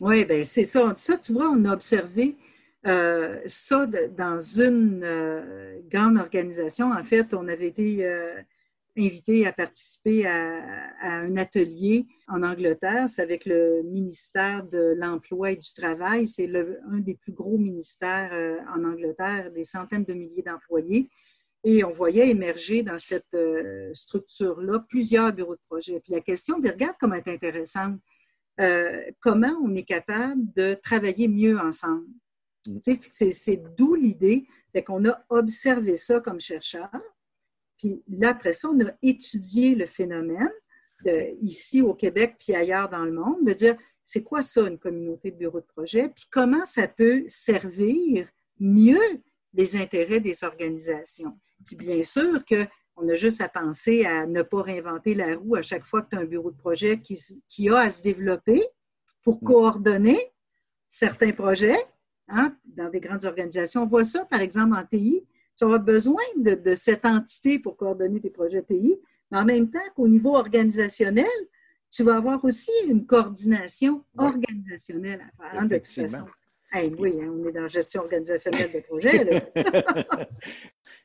Oui, 0.00 0.24
bien, 0.24 0.42
c'est 0.44 0.64
ça. 0.64 0.92
Ça, 0.96 1.16
tu 1.16 1.32
vois, 1.32 1.48
on 1.48 1.64
a 1.64 1.72
observé 1.72 2.36
euh, 2.86 3.40
ça 3.46 3.86
dans 3.86 4.40
une 4.40 5.02
euh, 5.02 5.80
grande 5.90 6.18
organisation. 6.18 6.92
En 6.92 7.02
fait, 7.02 7.34
on 7.34 7.48
avait 7.48 7.66
été 7.66 8.06
euh, 8.06 8.40
invité 8.96 9.44
à 9.44 9.52
participer 9.52 10.24
à, 10.26 10.62
un 11.02 11.36
atelier 11.36 12.06
en 12.28 12.44
Angleterre. 12.44 13.08
C'est 13.08 13.22
avec 13.22 13.44
le 13.44 13.82
ministère 13.82 14.64
de 14.64 14.94
l'Emploi 14.96 15.52
et 15.52 15.56
du 15.56 15.74
Travail. 15.74 16.28
C'est 16.28 16.48
un 16.54 16.98
des 16.98 17.14
plus 17.14 17.32
gros 17.32 17.58
ministères 17.58 18.32
en 18.74 18.84
Angleterre, 18.84 19.50
des 19.50 19.64
centaines 19.64 20.04
de 20.04 20.14
milliers 20.14 20.42
d'employés. 20.42 21.10
Et 21.64 21.82
on 21.82 21.90
voyait 21.90 22.30
émerger 22.30 22.82
dans 22.82 22.98
cette 22.98 23.36
structure-là 23.92 24.82
plusieurs 24.88 25.32
bureaux 25.32 25.56
de 25.56 25.60
projet. 25.68 26.00
Puis 26.00 26.12
la 26.14 26.20
question, 26.20 26.56
regarde 26.56 26.96
comment 26.98 27.16
elle 27.16 27.22
est 27.26 27.34
intéressante. 27.34 28.00
Comment 29.20 29.54
on 29.62 29.74
est 29.74 29.82
capable 29.82 30.40
de 30.54 30.72
travailler 30.74 31.28
mieux 31.28 31.58
ensemble? 31.58 32.06
C'est 33.10 33.62
d'où 33.76 33.94
l'idée. 33.94 34.46
Fait 34.72 34.82
qu'on 34.82 35.04
a 35.08 35.24
observé 35.28 35.96
ça 35.96 36.20
comme 36.20 36.40
chercheur. 36.40 36.90
Puis 37.78 38.02
là, 38.08 38.30
après 38.30 38.52
ça, 38.52 38.68
on 38.70 38.80
a 38.84 38.90
étudié 39.02 39.74
le 39.74 39.86
phénomène 39.86 40.50
de- 41.04 41.36
ici 41.42 41.82
au 41.82 41.94
Québec 41.94 42.36
puis 42.38 42.54
ailleurs 42.54 42.88
dans 42.88 43.04
le 43.04 43.12
monde, 43.12 43.44
de 43.44 43.52
dire 43.52 43.76
c'est 44.02 44.22
quoi 44.22 44.40
ça, 44.42 44.62
une 44.62 44.78
communauté 44.78 45.30
de 45.30 45.36
bureaux 45.36 45.60
de 45.60 45.66
projet, 45.66 46.08
puis 46.08 46.24
comment 46.30 46.64
ça 46.64 46.86
peut 46.88 47.24
servir 47.28 48.28
mieux 48.60 49.20
les 49.52 49.76
intérêts 49.76 50.20
des 50.20 50.44
organisations? 50.44 51.38
Puis 51.66 51.76
bien 51.76 52.02
sûr 52.02 52.44
qu'on 52.44 53.08
a 53.08 53.14
juste 53.16 53.40
à 53.40 53.48
penser 53.48 54.04
à 54.04 54.24
ne 54.26 54.42
pas 54.42 54.62
réinventer 54.62 55.12
la 55.14 55.36
roue 55.36 55.56
à 55.56 55.62
chaque 55.62 55.84
fois 55.84 56.02
que 56.02 56.10
tu 56.10 56.16
as 56.16 56.20
un 56.20 56.24
bureau 56.24 56.50
de 56.50 56.56
projet 56.56 57.00
qui 57.00 57.68
a 57.68 57.78
à 57.78 57.90
se 57.90 58.00
développer 58.02 58.62
pour 59.22 59.36
Mm. 59.42 59.46
coordonner 59.46 60.32
certains 60.88 61.32
projets 61.32 61.76
hein, 62.28 62.54
dans 62.64 62.88
des 62.88 63.00
grandes 63.00 63.24
organisations. 63.24 63.82
On 63.82 63.86
voit 63.86 64.04
ça, 64.04 64.24
par 64.24 64.40
exemple, 64.40 64.74
en 64.76 64.84
TI. 64.84 65.24
Tu 65.56 65.64
auras 65.64 65.78
besoin 65.78 66.22
de, 66.36 66.54
de 66.54 66.74
cette 66.74 67.06
entité 67.06 67.58
pour 67.58 67.76
coordonner 67.76 68.20
tes 68.20 68.30
projets 68.30 68.62
TI, 68.62 68.98
mais 69.30 69.38
en 69.38 69.44
même 69.44 69.70
temps 69.70 69.78
qu'au 69.94 70.06
niveau 70.06 70.36
organisationnel, 70.36 71.26
tu 71.90 72.02
vas 72.02 72.16
avoir 72.16 72.44
aussi 72.44 72.72
une 72.86 73.06
coordination 73.06 74.04
organisationnelle 74.18 75.20
à 75.20 75.50
faire, 75.50 75.60
hein, 75.60 75.64
de 75.64 75.76
toute 75.76 75.84
Effectivement. 75.84 76.26
Oui, 76.98 77.18
hein, 77.22 77.32
on 77.32 77.48
est 77.48 77.52
dans 77.52 77.62
la 77.62 77.68
gestion 77.68 78.02
organisationnelle 78.02 78.70
de 78.72 78.86
projet. 78.86 79.52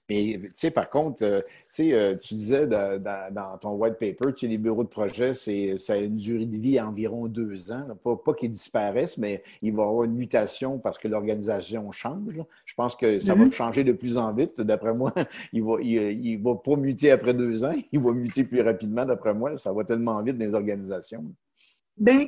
Mais, 0.10 0.38
tu 0.41 0.52
sais, 0.56 0.71
par 0.71 0.89
contre, 0.89 1.24
euh, 1.24 1.41
euh, 1.80 2.15
tu 2.21 2.34
disais 2.34 2.67
dans, 2.67 3.58
ton 3.62 3.76
white 3.76 3.93
paper, 3.93 4.34
tu 4.34 4.41
sais, 4.41 4.47
les 4.47 4.58
bureaux 4.58 4.84
de 4.84 4.89
projet, 4.89 5.34
ça 5.34 5.93
a 5.93 5.97
une 5.97 6.17
durée 6.17 6.45
de 6.45 6.58
vie 6.58 6.76
d'environ 6.76 7.28
deux 7.28 7.71
ans. 7.71 7.88
Pas, 8.04 8.34
qu'ils 8.34 8.52
disparaissent, 8.52 9.17
mais 9.17 9.41
il 9.62 9.74
va 9.74 9.84
y 9.84 9.86
avoir 9.86 10.04
une 10.04 10.15
mutation 10.15 10.80
parce 10.80 10.97
que 10.97 11.08
l'organisation 11.08 11.91
change. 11.93 12.41
Je 12.65 12.74
pense 12.76 12.95
que 12.95 13.19
ça 13.19 13.36
va 13.36 13.45
mm-hmm. 13.45 13.54
changer 13.54 13.84
de 13.86 13.93
plus 13.93 14.17
en 14.17 14.34
vite. 14.34 14.60
D'après 14.60 14.93
moi, 14.93 15.13
il 15.54 15.63
va, 15.63 15.76
il, 15.82 16.41
va 16.41 16.56
pas 16.56 16.76
muter 16.76 17.12
après 17.12 17.34
deux 17.34 17.63
ans, 17.63 17.74
il 17.91 18.02
va 18.02 18.12
muter 18.12 18.43
plus 18.43 18.62
rapidement, 18.62 19.06
d'après 19.06 19.34
moi. 19.34 19.58
Ça 19.58 19.71
va 19.71 19.84
tellement 19.86 20.21
vite 20.21 20.38
dans 20.38 20.45
les 20.45 20.54
organisations. 20.54 21.24
Bien, 21.95 22.28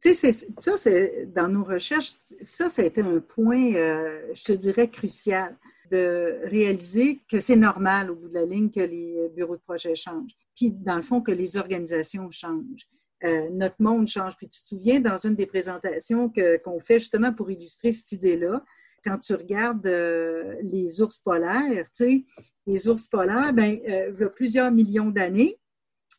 tu 0.00 0.14
sais, 0.14 0.32
ça, 0.32 0.76
c'est 0.76 1.28
dans 1.34 1.48
nos 1.48 1.64
recherches, 1.64 2.14
ça, 2.42 2.68
ça 2.68 2.82
a 2.82 2.84
été 2.84 3.00
un 3.00 3.20
point, 3.20 3.74
euh, 3.74 4.32
je 4.34 4.44
te 4.44 4.52
dirais, 4.52 4.88
crucial 4.88 5.56
de 5.90 6.40
réaliser 6.44 7.20
que 7.28 7.40
c'est 7.40 7.56
normal 7.56 8.10
au 8.10 8.16
bout 8.16 8.28
de 8.28 8.34
la 8.34 8.44
ligne 8.44 8.70
que 8.70 8.80
les 8.80 9.30
bureaux 9.34 9.56
de 9.56 9.62
projet 9.62 9.94
changent. 9.94 10.32
Puis, 10.54 10.70
dans 10.70 10.96
le 10.96 11.02
fond, 11.02 11.20
que 11.20 11.32
les 11.32 11.56
organisations 11.56 12.30
changent. 12.30 12.88
Euh, 13.24 13.48
notre 13.50 13.76
monde 13.78 14.08
change. 14.08 14.36
Puis, 14.36 14.48
tu 14.48 14.60
te 14.60 14.66
souviens, 14.66 15.00
dans 15.00 15.16
une 15.16 15.34
des 15.34 15.46
présentations 15.46 16.32
qu'on 16.64 16.80
fait 16.80 16.98
justement 16.98 17.32
pour 17.32 17.50
illustrer 17.50 17.92
cette 17.92 18.12
idée-là, 18.12 18.64
quand 19.04 19.18
tu 19.18 19.34
regardes 19.34 19.86
euh, 19.86 20.56
les 20.62 21.00
ours 21.00 21.18
polaires, 21.20 21.86
tu 21.96 22.04
sais, 22.04 22.24
les 22.66 22.88
ours 22.88 23.06
polaires, 23.06 23.52
bien, 23.52 23.78
il 23.86 24.16
y 24.18 24.24
a 24.24 24.28
plusieurs 24.28 24.72
millions 24.72 25.10
d'années, 25.10 25.58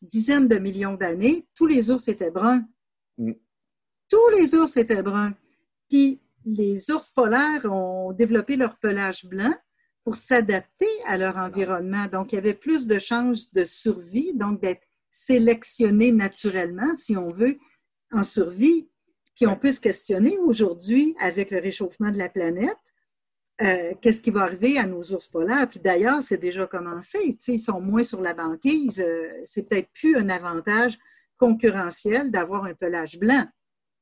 dizaines 0.02 0.48
de 0.48 0.56
millions 0.56 0.94
d'années, 0.94 1.46
tous 1.54 1.66
les 1.66 1.90
ours 1.90 2.08
étaient 2.08 2.30
bruns. 2.30 2.64
Mm. 3.18 3.32
Tous 4.08 4.28
les 4.30 4.54
ours 4.54 4.76
étaient 4.76 5.02
bruns. 5.02 5.34
Puis 5.88 6.20
les 6.44 6.90
ours 6.90 7.10
polaires 7.10 7.64
ont 7.64 8.12
développé 8.12 8.56
leur 8.56 8.76
pelage 8.78 9.24
blanc 9.24 9.54
pour 10.04 10.14
s'adapter 10.14 10.88
à 11.06 11.16
leur 11.16 11.36
environnement. 11.36 12.06
Donc, 12.06 12.32
il 12.32 12.36
y 12.36 12.38
avait 12.38 12.54
plus 12.54 12.86
de 12.86 12.98
chances 12.98 13.52
de 13.52 13.64
survie, 13.64 14.32
donc 14.34 14.60
d'être 14.60 14.82
sélectionnés 15.10 16.12
naturellement, 16.12 16.94
si 16.94 17.16
on 17.16 17.28
veut, 17.28 17.58
en 18.12 18.22
survie. 18.22 18.88
Puis 19.36 19.46
on 19.46 19.56
peut 19.56 19.70
se 19.70 19.80
questionner 19.80 20.38
aujourd'hui, 20.38 21.14
avec 21.20 21.50
le 21.50 21.60
réchauffement 21.60 22.10
de 22.10 22.18
la 22.18 22.28
planète, 22.28 22.76
euh, 23.60 23.92
qu'est-ce 24.00 24.22
qui 24.22 24.30
va 24.30 24.42
arriver 24.42 24.78
à 24.78 24.86
nos 24.86 25.02
ours 25.02 25.28
polaires? 25.28 25.68
Puis 25.68 25.80
d'ailleurs, 25.80 26.22
c'est 26.22 26.38
déjà 26.38 26.66
commencé. 26.66 27.36
Ils 27.48 27.58
sont 27.58 27.80
moins 27.80 28.04
sur 28.04 28.20
la 28.20 28.32
banquise. 28.32 29.00
Euh, 29.00 29.28
c'est 29.44 29.68
peut-être 29.68 29.90
plus 29.92 30.16
un 30.16 30.28
avantage 30.28 30.96
concurrentiel 31.36 32.30
d'avoir 32.30 32.64
un 32.64 32.74
pelage 32.74 33.18
blanc. 33.18 33.46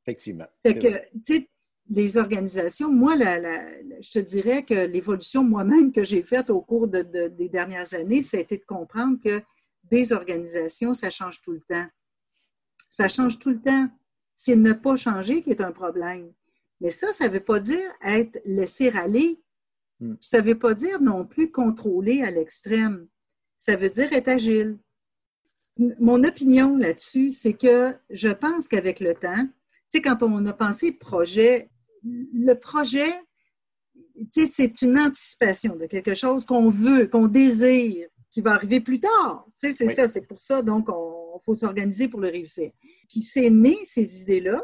Effectivement. 0.06 0.46
Fait 0.64 0.78
que, 0.78 0.88
tu 0.88 1.20
sais, 1.22 1.48
les 1.88 2.16
organisations, 2.16 2.90
moi, 2.90 3.16
je 3.16 4.10
te 4.12 4.18
dirais 4.18 4.64
que 4.64 4.74
l'évolution 4.74 5.44
moi-même 5.44 5.92
que 5.92 6.04
j'ai 6.04 6.22
faite 6.22 6.50
au 6.50 6.60
cours 6.60 6.88
des 6.88 7.48
dernières 7.48 7.94
années, 7.94 8.22
ça 8.22 8.36
a 8.36 8.40
été 8.40 8.58
de 8.58 8.64
comprendre 8.64 9.18
que 9.22 9.42
des 9.84 10.12
organisations, 10.12 10.94
ça 10.94 11.10
change 11.10 11.40
tout 11.42 11.52
le 11.52 11.60
temps. 11.60 11.86
Ça 12.90 13.08
change 13.08 13.38
tout 13.38 13.50
le 13.50 13.60
temps. 13.60 13.88
C'est 14.34 14.56
ne 14.56 14.72
pas 14.72 14.96
changer 14.96 15.42
qui 15.42 15.50
est 15.50 15.60
un 15.60 15.72
problème. 15.72 16.32
Mais 16.80 16.90
ça, 16.90 17.12
ça 17.12 17.28
ne 17.28 17.32
veut 17.32 17.40
pas 17.40 17.60
dire 17.60 17.90
être 18.04 18.40
laissé 18.44 18.88
aller. 18.90 19.40
Hmm. 20.00 20.14
Ça 20.20 20.40
ne 20.40 20.48
veut 20.48 20.58
pas 20.58 20.74
dire 20.74 21.00
non 21.00 21.24
plus 21.24 21.50
contrôler 21.50 22.22
à 22.22 22.30
l'extrême. 22.30 23.06
Ça 23.58 23.76
veut 23.76 23.90
dire 23.90 24.12
être 24.12 24.28
agile. 24.28 24.78
Mon 25.78 26.24
opinion 26.24 26.76
là-dessus, 26.76 27.30
c'est 27.30 27.54
que 27.54 27.94
je 28.10 28.28
pense 28.28 28.66
qu'avec 28.66 29.00
le 29.00 29.14
temps, 29.14 29.48
sais, 29.90 30.02
quand 30.02 30.22
on 30.22 30.44
a 30.46 30.52
pensé 30.52 30.92
projet, 30.92 31.70
le 32.02 32.54
projet, 32.54 33.12
tu 34.32 34.46
sais, 34.46 34.46
c'est 34.46 34.82
une 34.82 34.98
anticipation 34.98 35.76
de 35.76 35.86
quelque 35.86 36.14
chose 36.14 36.44
qu'on 36.44 36.70
veut, 36.70 37.06
qu'on 37.06 37.28
désire, 37.28 38.08
qui 38.30 38.40
va 38.40 38.52
arriver 38.52 38.80
plus 38.80 39.00
tard. 39.00 39.46
Tu 39.60 39.72
sais, 39.72 39.86
c'est 39.86 39.94
ça, 39.94 40.08
c'est 40.08 40.26
pour 40.26 40.40
ça, 40.40 40.62
donc, 40.62 40.88
on 40.88 41.16
faut 41.46 41.54
s'organiser 41.54 42.08
pour 42.08 42.20
le 42.20 42.28
réussir. 42.28 42.70
Puis 43.08 43.22
c'est 43.22 43.50
né, 43.50 43.78
ces 43.84 44.22
idées-là, 44.22 44.62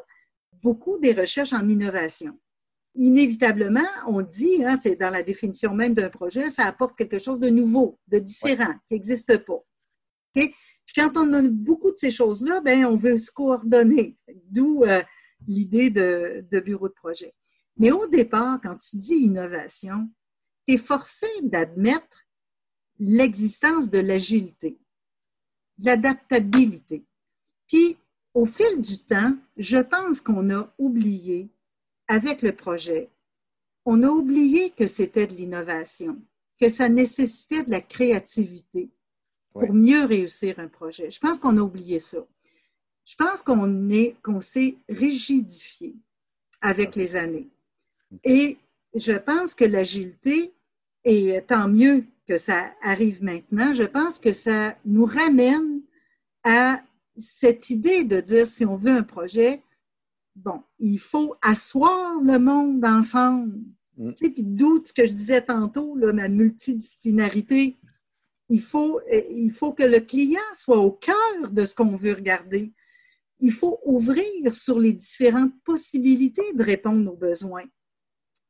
beaucoup 0.62 0.98
des 0.98 1.12
recherches 1.12 1.52
en 1.52 1.68
innovation. 1.68 2.38
Inévitablement, 2.94 3.88
on 4.06 4.20
dit, 4.20 4.64
hein, 4.64 4.76
c'est 4.76 4.96
dans 4.96 5.11
la 5.11 5.22
définition 5.22 5.74
même 5.74 5.94
d'un 5.94 6.11
projet, 6.11 6.50
ça 6.50 6.64
apporte 6.64 6.96
quelque 6.96 7.18
chose 7.18 7.40
de 7.40 7.48
nouveau, 7.48 7.98
de 8.08 8.18
différent, 8.18 8.74
qui 8.88 8.94
n'existe 8.94 9.38
pas. 9.38 9.64
Quand 10.94 11.16
on 11.16 11.33
a 11.33 11.42
beaucoup 11.42 11.90
de 11.90 11.96
ces 11.96 12.11
choses-là, 12.11 12.61
ben, 12.61 12.85
on 12.85 12.96
veut 12.96 13.18
se 13.18 13.31
coordonner, 13.31 14.16
d'où 14.50 14.85
euh, 14.85 15.02
l'idée 15.46 15.90
de, 15.90 16.44
de, 16.50 16.61
bureau 16.61 16.88
de 16.88 16.94
projet. 16.94 17.35
Mais 17.76 17.90
au 17.90 18.07
départ, 18.07 18.61
quand 18.62 18.76
tu 18.76 18.96
dis 18.96 19.14
innovation, 19.14 20.11
tu 20.66 20.74
es 20.74 20.78
forcé 20.78 21.26
d'admettre 21.42 22.26
l'existence 22.98 23.90
de 23.90 23.98
l'agilité, 23.98 24.78
de 25.78 25.87
l'adaptabilité. 25.87 27.05
Puis, 27.66 27.96
au 28.35 28.46
fil 28.46 28.81
du 28.81 28.98
temps, 28.98 29.37
je 29.57 29.78
pense 29.78 30.20
qu'on 30.20 30.50
a 30.50 30.72
oublié, 30.78 31.50
avec 32.09 32.42
le 32.42 32.52
projet, 32.52 33.11
on 33.85 34.02
a 34.02 34.09
oublié 34.09 34.70
que 34.70 34.87
c'était 34.87 35.26
de 35.26 35.35
l'innovation, 35.35 36.20
que 36.61 36.68
ça 36.68 36.88
nécessitait 36.88 37.62
de 37.62 37.70
la 37.70 37.81
créativité 37.81 38.90
pour 39.52 39.72
mieux 39.72 40.04
réussir 40.04 40.58
un 40.58 40.68
projet. 40.68 41.10
Je 41.10 41.20
pense 41.20 41.38
qu'on 41.38 41.56
a 41.58 41.60
oublié 41.60 41.98
ça. 41.98 42.18
Je 43.04 43.14
pense 43.16 43.42
qu'on 43.42 43.90
est, 43.90 44.16
qu'on 44.22 44.40
s'est 44.40 44.76
rigidifié 44.88 45.94
avec 46.60 46.96
les 46.96 47.16
années. 47.16 47.48
Et 48.24 48.58
je 48.94 49.12
pense 49.12 49.54
que 49.54 49.64
l'agilité, 49.64 50.52
et 51.04 51.40
tant 51.46 51.68
mieux 51.68 52.04
que 52.26 52.36
ça 52.36 52.72
arrive 52.82 53.22
maintenant, 53.22 53.74
je 53.74 53.82
pense 53.82 54.18
que 54.18 54.32
ça 54.32 54.76
nous 54.84 55.04
ramène 55.04 55.82
à 56.44 56.80
cette 57.16 57.70
idée 57.70 58.04
de 58.04 58.20
dire 58.20 58.46
si 58.46 58.64
on 58.64 58.76
veut 58.76 58.92
un 58.92 59.02
projet, 59.02 59.62
bon, 60.36 60.62
il 60.78 60.98
faut 60.98 61.34
asseoir 61.42 62.20
le 62.22 62.38
monde 62.38 62.84
ensemble. 62.84 63.58
Mm. 63.96 64.14
Tu 64.14 64.24
sais, 64.24 64.30
puis 64.30 64.44
d'où 64.44 64.82
ce 64.84 64.92
que 64.92 65.06
je 65.06 65.12
disais 65.12 65.42
tantôt, 65.42 65.96
là, 65.96 66.12
ma 66.12 66.28
multidisciplinarité. 66.28 67.76
Il 68.48 68.61
faut, 68.61 69.00
il 69.31 69.50
faut 69.50 69.72
que 69.72 69.83
le 69.83 70.00
client 70.00 70.40
soit 70.55 70.78
au 70.78 70.90
cœur 70.90 71.50
de 71.50 71.64
ce 71.64 71.74
qu'on 71.74 71.96
veut 71.96 72.14
regarder. 72.14 72.72
Il 73.40 73.52
faut 73.52 73.81
ouvrir 73.85 74.55
sur 74.55 74.78
les 74.78 74.92
différentes 74.92 75.52
possibilités 75.64 76.52
de 76.52 76.62
répondre 76.62 77.12
aux 77.12 77.16
besoins. 77.16 77.64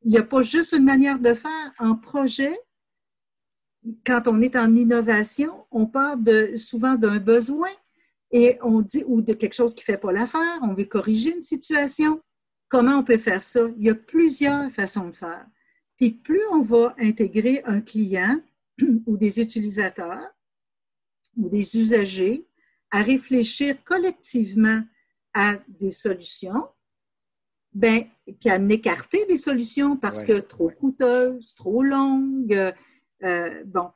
Il 0.02 0.10
n'y 0.10 0.18
a 0.18 0.22
pas 0.22 0.42
juste 0.42 0.72
une 0.72 0.84
manière 0.84 1.18
de 1.18 1.34
faire. 1.34 1.72
En 1.78 1.94
projet, 1.94 2.58
quand 4.04 4.26
on 4.26 4.40
est 4.40 4.56
en 4.56 4.74
innovation, 4.74 5.66
on 5.70 5.86
part 5.86 6.16
de, 6.16 6.56
souvent 6.56 6.94
d'un 6.96 7.18
besoin 7.18 7.70
et 8.30 8.58
on 8.62 8.80
dit, 8.80 9.04
ou 9.06 9.20
de 9.20 9.34
quelque 9.34 9.54
chose 9.54 9.74
qui 9.74 9.82
ne 9.82 9.94
fait 9.94 10.00
pas 10.00 10.12
l'affaire, 10.12 10.58
on 10.62 10.74
veut 10.74 10.84
corriger 10.84 11.34
une 11.34 11.42
situation. 11.42 12.20
Comment 12.68 12.96
on 12.96 13.04
peut 13.04 13.18
faire 13.18 13.44
ça? 13.44 13.68
Il 13.76 13.84
y 13.84 13.90
a 13.90 13.94
plusieurs 13.94 14.70
façons 14.70 15.08
de 15.08 15.16
faire. 15.16 15.46
Puis 15.96 16.10
plus 16.10 16.40
on 16.50 16.62
va 16.62 16.94
intégrer 16.98 17.62
un 17.66 17.80
client 17.80 18.40
ou 19.06 19.16
des 19.16 19.40
utilisateurs 19.40 20.30
ou 21.36 21.48
des 21.48 21.76
usagers 21.76 22.46
à 22.90 23.02
réfléchir 23.02 23.82
collectivement 23.84 24.82
à 25.34 25.56
des 25.80 25.90
solutions, 25.90 26.68
ben, 27.72 28.04
puis 28.38 28.50
à 28.50 28.56
écarter 28.56 29.24
des 29.26 29.38
solutions 29.38 29.96
parce 29.96 30.22
que 30.22 30.40
trop 30.40 30.68
coûteuses, 30.68 31.54
trop 31.54 31.82
longues, 31.82 32.74
euh, 33.24 33.64
bon, 33.64 33.90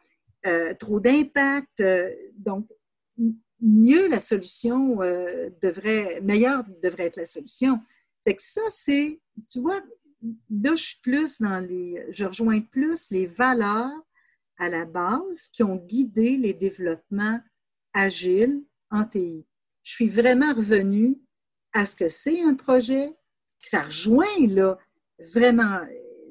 euh, 0.47 0.73
trop 0.75 0.99
d'impact. 0.99 1.81
Euh, 1.81 2.11
donc, 2.39 2.69
mieux 3.61 4.09
la 4.09 4.21
solution 4.21 4.97
devrait, 5.63 6.21
meilleure 6.23 6.65
devrait 6.83 7.07
être 7.07 7.17
la 7.17 7.27
solution. 7.27 7.81
Fait 8.25 8.37
que 8.37 8.43
ça, 8.43 8.61
c'est, 8.69 9.21
tu 9.49 9.61
vois, 9.61 9.81
là, 10.51 10.77
je 10.77 10.83
suis 10.83 11.01
plus 11.01 11.41
dans 11.41 11.61
les, 11.61 12.07
je 12.11 12.25
rejoins 12.27 12.61
plus 12.61 13.11
les 13.11 13.27
valeurs 13.27 14.06
à 14.59 14.69
la 14.69 14.85
base 14.85 15.49
qui 15.53 15.63
ont 15.63 15.77
guidé 15.77 16.37
les 16.37 16.55
développements 16.55 17.41
agiles 17.93 18.63
en 18.91 19.05
TI. 19.05 19.47
Je 19.83 19.93
suis 19.93 20.09
vraiment 20.09 20.53
revenue 20.53 21.19
à 21.73 21.85
ce 21.85 21.95
que 21.95 22.09
c'est 22.09 22.43
un 22.43 22.55
projet, 22.55 23.15
ça 23.63 23.83
rejoint 23.83 24.47
là, 24.49 24.79
vraiment 25.35 25.81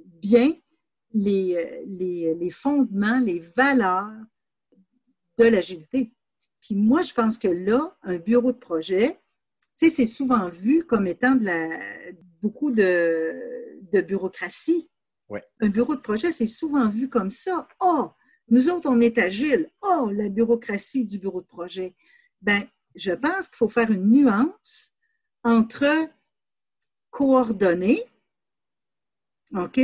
bien 0.06 0.54
les, 1.14 1.84
les, 1.88 2.34
les 2.36 2.50
fondements, 2.50 3.20
les 3.20 3.40
valeurs 3.40 4.12
de 5.38 5.46
l'agilité. 5.46 6.12
Puis 6.62 6.76
moi, 6.76 7.02
je 7.02 7.14
pense 7.14 7.38
que 7.38 7.48
là, 7.48 7.96
un 8.02 8.18
bureau 8.18 8.52
de 8.52 8.58
projet, 8.58 9.20
tu 9.78 9.90
sais, 9.90 9.90
c'est 9.90 10.06
souvent 10.06 10.50
vu 10.50 10.84
comme 10.86 11.08
étant 11.08 11.38
beaucoup 12.42 12.72
de 12.72 14.02
bureaucratie. 14.02 14.90
Un 15.60 15.70
bureau 15.70 15.96
de 15.96 16.02
projet, 16.02 16.32
c'est 16.32 16.48
souvent 16.48 16.88
vu 16.88 17.10
comme 17.10 17.32
ça. 17.32 17.68
Oh, 17.80 18.12
nous 18.50 18.70
autres, 18.70 18.90
on 18.90 19.02
est 19.02 19.18
agile. 19.18 19.72
Oh, 19.82 20.10
la 20.14 20.30
bureaucratie 20.30 21.06
du 21.06 21.18
bureau 21.18 21.42
de 21.42 21.48
projet. 21.48 21.96
Ben, 22.42 22.68
je 22.94 23.12
pense 23.12 23.48
qu'il 23.48 23.58
faut 23.58 23.70
faire 23.70 23.90
une 23.92 24.12
nuance 24.12 24.94
entre 25.44 26.10
coordonner 27.10 28.06
OK? 29.54 29.80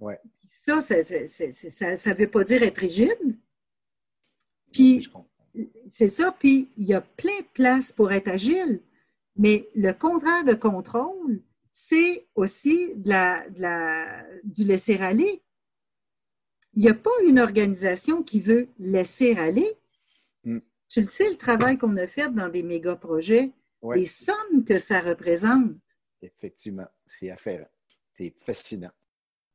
Ouais. 0.00 0.20
Ça, 0.46 0.80
ça 0.80 0.94
ne 0.96 2.14
veut 2.14 2.30
pas 2.30 2.44
dire 2.44 2.62
être 2.62 2.78
rigide. 2.78 3.38
Puis, 4.72 5.10
c'est 5.88 6.08
ça. 6.08 6.32
Puis, 6.32 6.70
il 6.76 6.86
y 6.86 6.94
a 6.94 7.00
plein 7.00 7.40
de 7.40 7.46
places 7.52 7.92
pour 7.92 8.12
être 8.12 8.28
agile. 8.28 8.80
Mais 9.36 9.68
le 9.74 9.92
contraire 9.92 10.44
de 10.44 10.54
contrôle, 10.54 11.42
c'est 11.76 12.28
aussi 12.36 12.94
de 12.94 13.08
la, 13.08 13.50
de 13.50 13.60
la, 13.60 14.24
du 14.44 14.64
laisser-aller. 14.64 15.42
Il 16.72 16.82
n'y 16.82 16.88
a 16.88 16.94
pas 16.94 17.10
une 17.26 17.40
organisation 17.40 18.22
qui 18.22 18.40
veut 18.40 18.68
laisser 18.78 19.34
aller. 19.34 19.76
Mm. 20.44 20.60
Tu 20.88 21.00
le 21.00 21.06
sais, 21.06 21.28
le 21.28 21.36
travail 21.36 21.76
qu'on 21.76 21.96
a 21.96 22.06
fait 22.06 22.32
dans 22.32 22.48
des 22.48 22.62
méga 22.62 22.94
projets, 22.94 23.52
Ouais. 23.82 23.98
les 23.98 24.06
sommes 24.06 24.64
que 24.64 24.78
ça 24.78 25.00
représente. 25.00 25.74
Effectivement, 26.22 26.86
c'est 27.06 27.30
affairant. 27.30 27.68
C'est 28.12 28.32
fascinant. 28.38 28.92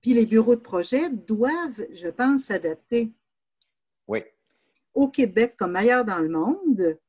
Puis 0.01 0.13
les 0.13 0.27
bureaux 0.27 0.55
de 0.55 0.61
projet 0.61 1.09
doivent, 1.09 1.87
je 1.93 2.09
pense, 2.09 2.43
s'adapter. 2.43 3.11
Oui. 4.07 4.19
Au 4.93 5.07
Québec, 5.07 5.55
comme 5.57 5.75
ailleurs 5.75 6.05
dans 6.05 6.19
le 6.19 6.29
monde, 6.29 6.99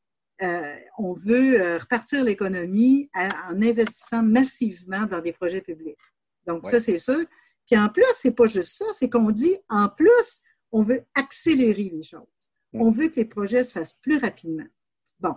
euh, 0.43 0.77
on 0.99 1.13
veut 1.13 1.61
euh, 1.61 1.79
repartir 1.79 2.25
l'économie 2.25 3.11
à- 3.15 3.51
en 3.53 3.61
investissant 3.63 4.23
massivement 4.23 5.07
dans 5.07 5.21
des 5.21 5.33
projets 5.33 5.61
publics. 5.61 5.99
Donc, 6.47 6.65
Ouais. 6.65 6.71
ça, 6.71 6.81
c'est 6.81 6.99
sûr. 6.99 7.25
Puis 7.67 7.79
en 7.79 7.89
plus, 7.89 8.05
c'est 8.15 8.33
pas 8.35 8.47
juste 8.47 8.73
ça, 8.79 8.87
c'est 8.93 9.09
qu'on 9.11 9.31
dit, 9.31 9.57
en 9.69 9.89
plus, 9.89 10.41
on 10.73 10.83
veut 10.83 11.03
accélérer 11.15 11.91
les 11.95 12.03
choses. 12.03 12.27
Mm. 12.73 12.81
On 12.83 12.91
veut 12.91 13.09
que 13.09 13.17
les 13.17 13.25
projets 13.25 13.65
se 13.65 13.73
fassent 13.73 13.99
plus 14.03 14.17
rapidement. 14.19 14.67
Bon. 15.19 15.37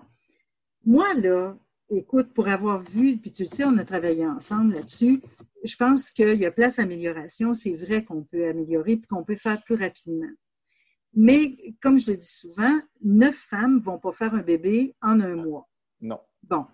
Moi, 0.86 1.14
là, 1.16 1.58
écoute, 1.90 2.34
pour 2.34 2.48
avoir 2.48 2.82
vu, 2.82 3.18
puis 3.18 3.32
tu 3.32 3.44
le 3.44 3.50
sais, 3.50 3.64
on 3.66 3.78
a 3.78 3.86
travaillé 3.86 4.26
ensemble 4.26 4.74
là-dessus, 4.74 5.22
je 5.64 5.76
pense 5.76 6.12
qu'il 6.12 6.36
y 6.40 6.46
a 6.46 6.52
place 6.52 6.80
à 6.80 6.84
amélioration. 6.84 7.54
C'est 7.54 7.76
vrai 7.76 8.04
qu'on 8.04 8.24
peut 8.24 8.48
améliorer 8.48 8.98
puis 8.98 9.08
qu'on 9.08 9.24
peut 9.24 9.36
faire 9.38 9.62
plus 9.64 9.76
rapidement. 9.76 10.30
Mais, 11.16 11.76
comme 11.82 12.00
je 12.00 12.10
le 12.10 12.18
dis 12.18 12.26
souvent, 12.28 12.80
neuf 13.02 13.36
femmes 13.36 13.76
ne 13.78 13.82
vont 13.82 14.00
pas 14.00 14.12
faire 14.14 14.34
un 14.34 14.42
bébé 14.42 14.96
en 15.02 15.20
un 15.20 15.36
mois. 15.36 15.70
Non. 16.02 16.20
Bon. 16.44 16.66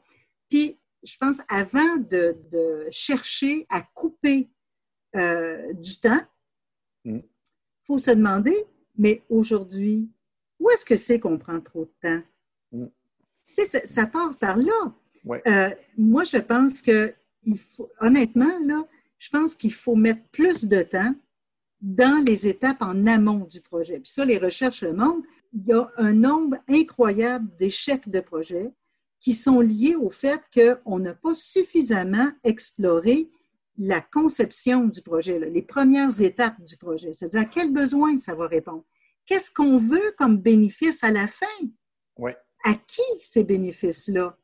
Puis, 0.50 0.80
je 1.04 1.18
pense, 1.18 1.42
avant 1.50 1.98
de, 1.98 2.38
de 2.52 2.88
chercher 2.90 3.66
à 3.70 3.82
couper 3.82 4.50
euh, 5.16 5.74
du 5.74 6.00
temps, 6.00 6.22
il 7.06 7.14
Mm. 7.16 7.22
faut 7.86 7.98
se 7.98 8.12
demander, 8.12 8.66
mais 8.98 9.24
aujourd'hui, 9.30 10.10
où 10.60 10.70
est-ce 10.70 10.86
que 10.86 10.98
c'est 10.98 11.20
qu'on 11.20 11.38
prend 11.38 11.60
trop 11.62 11.86
de 11.86 11.94
temps? 12.02 12.24
Mm. 12.72 12.88
Tu 13.48 13.54
sais, 13.54 13.66
ça, 13.66 13.88
ça 13.88 14.06
part 14.06 14.38
par 14.38 14.58
là. 14.58 14.94
Ouais. 15.24 15.42
Euh, 15.48 15.70
moi, 15.98 16.24
je 16.24 16.38
pense 16.38 16.82
que, 16.82 17.14
il 17.44 17.58
faut, 17.58 17.90
honnêtement, 18.00 18.60
là, 18.66 18.86
je 19.18 19.30
pense 19.30 19.56
qu'il 19.56 19.74
faut 19.74 19.96
mettre 19.96 20.22
plus 20.30 20.66
de 20.66 20.82
temps 20.84 21.16
dans 21.82 22.24
les 22.24 22.48
étapes 22.48 22.82
en 22.82 23.08
amont 23.08 23.46
du 23.50 23.62
projet. 23.62 24.00
Puis 24.00 24.12
ça, 24.12 24.26
les 24.26 24.38
recherches 24.38 24.84
le 24.84 24.94
montrent. 24.94 25.28
Il 25.54 25.66
y 25.66 25.74
a 25.74 25.90
un 25.98 26.14
nombre 26.14 26.58
incroyable 26.68 27.48
d'échecs 27.58 28.10
de 28.10 28.20
projets 28.20 28.72
qui 29.20 29.34
sont 29.34 29.60
liés 29.60 29.96
au 29.96 30.10
fait 30.10 30.42
qu'on 30.54 31.00
n'a 31.00 31.14
pas 31.14 31.34
suffisamment 31.34 32.32
exploré 32.44 33.30
la 33.78 34.02
conception 34.02 34.86
du 34.86 35.02
projet, 35.02 35.40
les 35.40 35.62
premières 35.62 36.22
étapes 36.22 36.62
du 36.62 36.76
projet, 36.76 37.14
c'est-à-dire 37.14 37.42
à 37.42 37.46
quel 37.46 37.72
besoin 37.72 38.18
ça 38.18 38.36
va 38.36 38.46
répondre? 38.46 38.84
Qu'est-ce 39.26 39.52
qu'on 39.52 39.78
veut 39.78 40.14
comme 40.18 40.38
bénéfice 40.38 41.04
à 41.04 41.12
la 41.12 41.28
fin? 41.28 41.46
Oui. 42.18 42.32
À 42.66 42.74
qui 42.74 43.02
ces 43.24 43.44
bénéfices-là? 43.44 44.38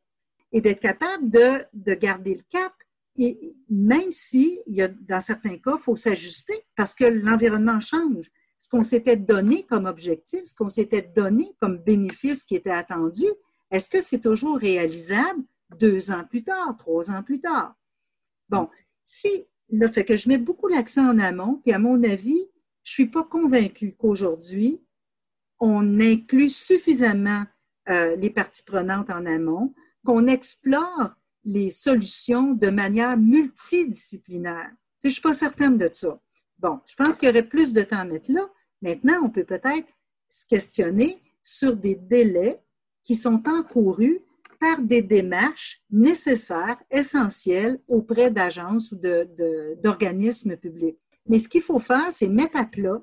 Et 0.53 0.61
d'être 0.61 0.79
capable 0.79 1.29
de, 1.29 1.65
de 1.73 1.93
garder 1.95 2.35
le 2.35 2.43
cap 2.49 2.71
et 3.17 3.55
même 3.69 4.11
si, 4.11 4.59
il 4.67 4.75
y 4.75 4.81
a, 4.81 4.87
dans 4.87 5.21
certains 5.21 5.57
cas, 5.57 5.75
il 5.77 5.81
faut 5.81 5.95
s'ajuster 5.95 6.53
parce 6.75 6.95
que 6.95 7.05
l'environnement 7.05 7.79
change. 7.79 8.29
Ce 8.59 8.69
qu'on 8.69 8.83
s'était 8.83 9.15
donné 9.15 9.65
comme 9.65 9.85
objectif, 9.85 10.43
ce 10.45 10.53
qu'on 10.53 10.69
s'était 10.69 11.01
donné 11.01 11.55
comme 11.59 11.77
bénéfice 11.77 12.43
qui 12.43 12.55
était 12.55 12.71
attendu, 12.71 13.25
est-ce 13.71 13.89
que 13.89 14.01
c'est 14.01 14.19
toujours 14.19 14.57
réalisable 14.57 15.43
deux 15.79 16.11
ans 16.11 16.23
plus 16.29 16.43
tard, 16.43 16.75
trois 16.77 17.11
ans 17.11 17.23
plus 17.23 17.39
tard? 17.39 17.75
Bon, 18.49 18.69
si, 19.03 19.45
là, 19.69 19.87
fait 19.87 20.05
que 20.05 20.15
je 20.15 20.29
mets 20.29 20.37
beaucoup 20.37 20.67
l'accent 20.67 21.09
en 21.09 21.19
amont, 21.19 21.61
puis 21.63 21.73
à 21.73 21.79
mon 21.79 22.03
avis, 22.03 22.49
je 22.83 22.91
ne 22.91 22.93
suis 22.93 23.07
pas 23.07 23.23
convaincue 23.23 23.95
qu'aujourd'hui, 23.97 24.83
on 25.59 25.99
inclut 25.99 26.49
suffisamment 26.49 27.45
euh, 27.89 28.15
les 28.15 28.29
parties 28.29 28.63
prenantes 28.63 29.09
en 29.09 29.25
amont, 29.25 29.73
qu'on 30.05 30.27
explore 30.27 31.15
les 31.45 31.69
solutions 31.69 32.53
de 32.53 32.69
manière 32.69 33.17
multidisciplinaire. 33.17 34.71
Je 35.01 35.09
ne 35.09 35.13
suis 35.13 35.21
pas 35.21 35.33
certaine 35.33 35.77
de 35.77 35.89
ça. 35.91 36.19
Bon, 36.59 36.79
je 36.87 36.95
pense 36.95 37.17
qu'il 37.17 37.27
y 37.27 37.31
aurait 37.31 37.47
plus 37.47 37.73
de 37.73 37.83
temps 37.83 37.99
à 37.99 38.05
mettre 38.05 38.31
là. 38.31 38.49
Maintenant, 38.81 39.19
on 39.23 39.29
peut 39.29 39.43
peut-être 39.43 39.87
se 40.29 40.45
questionner 40.47 41.21
sur 41.43 41.75
des 41.75 41.95
délais 41.95 42.61
qui 43.03 43.15
sont 43.15 43.43
encourus 43.47 44.19
par 44.59 44.81
des 44.81 45.01
démarches 45.01 45.81
nécessaires, 45.91 46.81
essentielles 46.89 47.79
auprès 47.87 48.31
d'agences 48.31 48.91
ou 48.91 48.99
d'organismes 49.81 50.57
publics. 50.57 50.97
Mais 51.27 51.39
ce 51.39 51.47
qu'il 51.47 51.61
faut 51.61 51.79
faire, 51.79 52.11
c'est 52.11 52.27
mettre 52.27 52.59
à 52.59 52.65
plat 52.65 53.01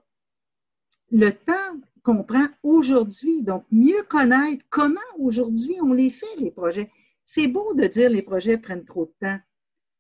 le 1.10 1.30
temps 1.30 1.76
qu'on 2.02 2.24
prend 2.24 2.48
aujourd'hui. 2.62 3.42
Donc, 3.42 3.64
mieux 3.70 4.02
connaître 4.08 4.64
comment 4.70 5.00
aujourd'hui 5.18 5.76
on 5.82 5.92
les 5.92 6.10
fait, 6.10 6.34
les 6.38 6.50
projets. 6.50 6.90
C'est 7.34 7.48
beau 7.48 7.72
de 7.72 7.86
dire 7.86 8.10
les 8.10 8.20
projets 8.20 8.58
prennent 8.58 8.84
trop 8.84 9.06
de 9.06 9.14
temps. 9.26 9.38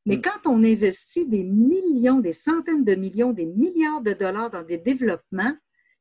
Mais 0.04 0.18
Mm. 0.18 0.22
quand 0.22 0.50
on 0.50 0.62
investit 0.64 1.26
des 1.26 1.44
millions, 1.44 2.20
des 2.20 2.34
centaines 2.34 2.84
de 2.84 2.94
millions, 2.94 3.32
des 3.32 3.46
milliards 3.46 4.02
de 4.02 4.12
dollars 4.12 4.50
dans 4.50 4.62
des 4.62 4.76
développements 4.76 5.56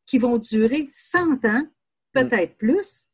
qui 0.05 0.17
vont 0.17 0.37
durer 0.37 0.89
100 0.91 1.45
ans, 1.45 1.65
peut-être 2.11 2.57
plus, 2.57 3.05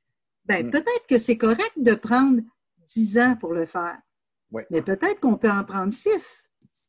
ben 0.45 0.65
Mm. 0.65 0.71
peut-être 0.71 1.05
que 1.07 1.19
c'est 1.19 1.37
correct 1.37 1.73
de 1.77 1.93
prendre 1.93 2.41
10 2.87 3.19
ans 3.19 3.35
pour 3.35 3.53
le 3.53 3.67
faire. 3.67 3.99
Mais 4.71 4.81
peut-être 4.81 5.19
qu'on 5.19 5.37
peut 5.37 5.51
en 5.51 5.63
prendre 5.63 5.93
6. 5.93 6.46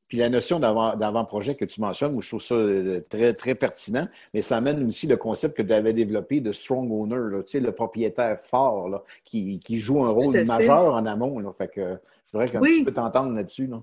Puis 0.08 0.16
la 0.18 0.30
notion 0.30 0.58
d'avant- 0.58 0.96
d'avant-projet 0.96 1.54
que 1.54 1.64
tu 1.66 1.80
mentionnes, 1.80 2.12
moi, 2.12 2.22
je 2.22 2.28
trouve 2.28 2.42
ça 2.42 2.54
euh, 2.54 3.00
très, 3.10 3.34
très 3.34 3.54
pertinent, 3.54 4.08
mais 4.32 4.40
ça 4.42 4.56
amène 4.56 4.86
aussi 4.86 5.06
le 5.06 5.16
concept 5.18 5.56
que 5.56 5.62
tu 5.62 5.72
avais 5.72 5.92
développé 5.92 6.40
de 6.40 6.50
strong 6.52 6.90
owner, 6.90 7.30
là, 7.36 7.42
tu 7.42 7.50
sais, 7.52 7.60
le 7.60 7.72
propriétaire 7.72 8.40
fort 8.40 8.88
là, 8.88 9.02
qui, 9.24 9.60
qui 9.60 9.76
joue 9.76 10.02
un 10.02 10.08
rôle 10.10 10.44
majeur 10.44 10.94
en 10.94 11.04
amont. 11.06 11.38
Là, 11.38 11.52
fait 11.52 11.68
que 11.68 11.98
je 12.26 12.32
voudrais 12.32 12.48
qu'on 12.50 12.60
Oui. 12.60 12.82
peut 12.84 12.92
t'entendre 12.92 13.34
là-dessus. 13.34 13.66
Là. 13.66 13.82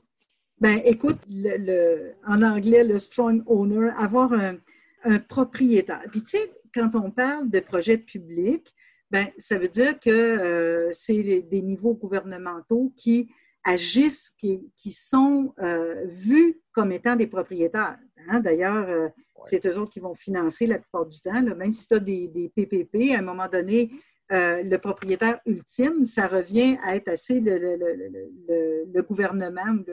Ben, 0.59 0.81
écoute, 0.85 1.19
le, 1.31 1.57
le- 1.57 2.13
en 2.27 2.41
anglais, 2.41 2.83
le 2.83 2.97
strong 2.97 3.43
owner, 3.45 3.89
avoir 3.97 4.33
un, 4.33 4.55
un 5.03 5.19
propriétaire. 5.19 6.01
Puis, 6.09 6.21
tu 6.23 6.37
sais, 6.37 6.51
quand 6.73 6.95
on 6.95 7.11
parle 7.11 7.49
de 7.49 7.59
projets 7.59 7.97
publics, 7.97 8.73
ben, 9.11 9.27
ça 9.37 9.59
veut 9.59 9.67
dire 9.67 9.99
que 9.99 10.09
euh, 10.09 10.89
c'est 10.91 11.21
des 11.41 11.61
niveaux 11.61 11.93
gouvernementaux 11.93 12.91
qui 12.97 13.29
agissent, 13.65 14.31
qui, 14.37 14.71
qui 14.75 14.91
sont 14.91 15.53
euh, 15.59 16.05
vus 16.07 16.61
comme 16.71 16.91
étant 16.91 17.15
des 17.15 17.27
propriétaires. 17.27 17.97
hein. 18.29 18.39
D'ailleurs, 18.39 18.87
euh, 18.87 19.09
c'est 19.43 19.65
eux 19.65 19.77
autres 19.77 19.91
qui 19.91 19.99
vont 19.99 20.15
financer 20.15 20.65
la 20.67 20.79
plupart 20.79 21.05
du 21.05 21.19
temps. 21.19 21.41
là. 21.41 21.53
Même 21.55 21.73
si 21.73 21.87
tu 21.87 21.95
as 21.95 21.99
des, 21.99 22.27
des 22.29 22.49
PPP, 22.49 23.11
à 23.13 23.19
un 23.19 23.21
moment 23.21 23.49
donné, 23.49 23.91
euh, 24.31 24.63
le 24.63 24.77
propriétaire 24.77 25.39
ultime, 25.45 26.05
ça 26.05 26.27
revient 26.27 26.77
à 26.83 26.95
être 26.95 27.09
assez 27.09 27.39
le, 27.39 27.57
le- 27.57 27.75
le- 27.75 28.85
le- 28.93 29.01
gouvernement 29.03 29.67
ou 29.71 29.83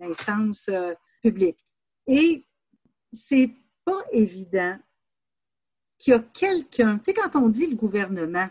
l'instance 0.00 0.70
publique. 1.22 1.58
Et 2.06 2.44
c'est 3.12 3.50
pas 3.84 4.04
évident 4.12 4.76
qu'il 5.98 6.12
y 6.12 6.16
a 6.16 6.20
quelqu'un, 6.20 6.98
tu 6.98 7.04
sais, 7.06 7.14
quand 7.14 7.34
on 7.36 7.48
dit 7.48 7.66
le 7.66 7.76
gouvernement, 7.76 8.48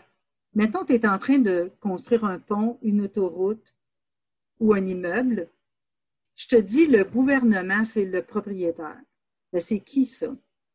mettons, 0.54 0.84
tu 0.84 0.94
es 0.94 1.06
en 1.06 1.18
train 1.18 1.38
de 1.38 1.70
construire 1.80 2.24
un 2.24 2.38
pont, 2.38 2.78
une 2.82 3.02
autoroute 3.02 3.74
ou 4.60 4.72
un 4.74 4.84
immeuble, 4.84 5.48
je 6.34 6.46
te 6.48 6.56
dis 6.56 6.86
le 6.86 7.04
gouvernement, 7.04 7.84
c'est 7.84 8.04
le 8.04 8.22
propriétaire. 8.22 9.00
Ben, 9.52 9.60
c'est 9.60 9.80
qui 9.80 10.04
ça? 10.06 10.34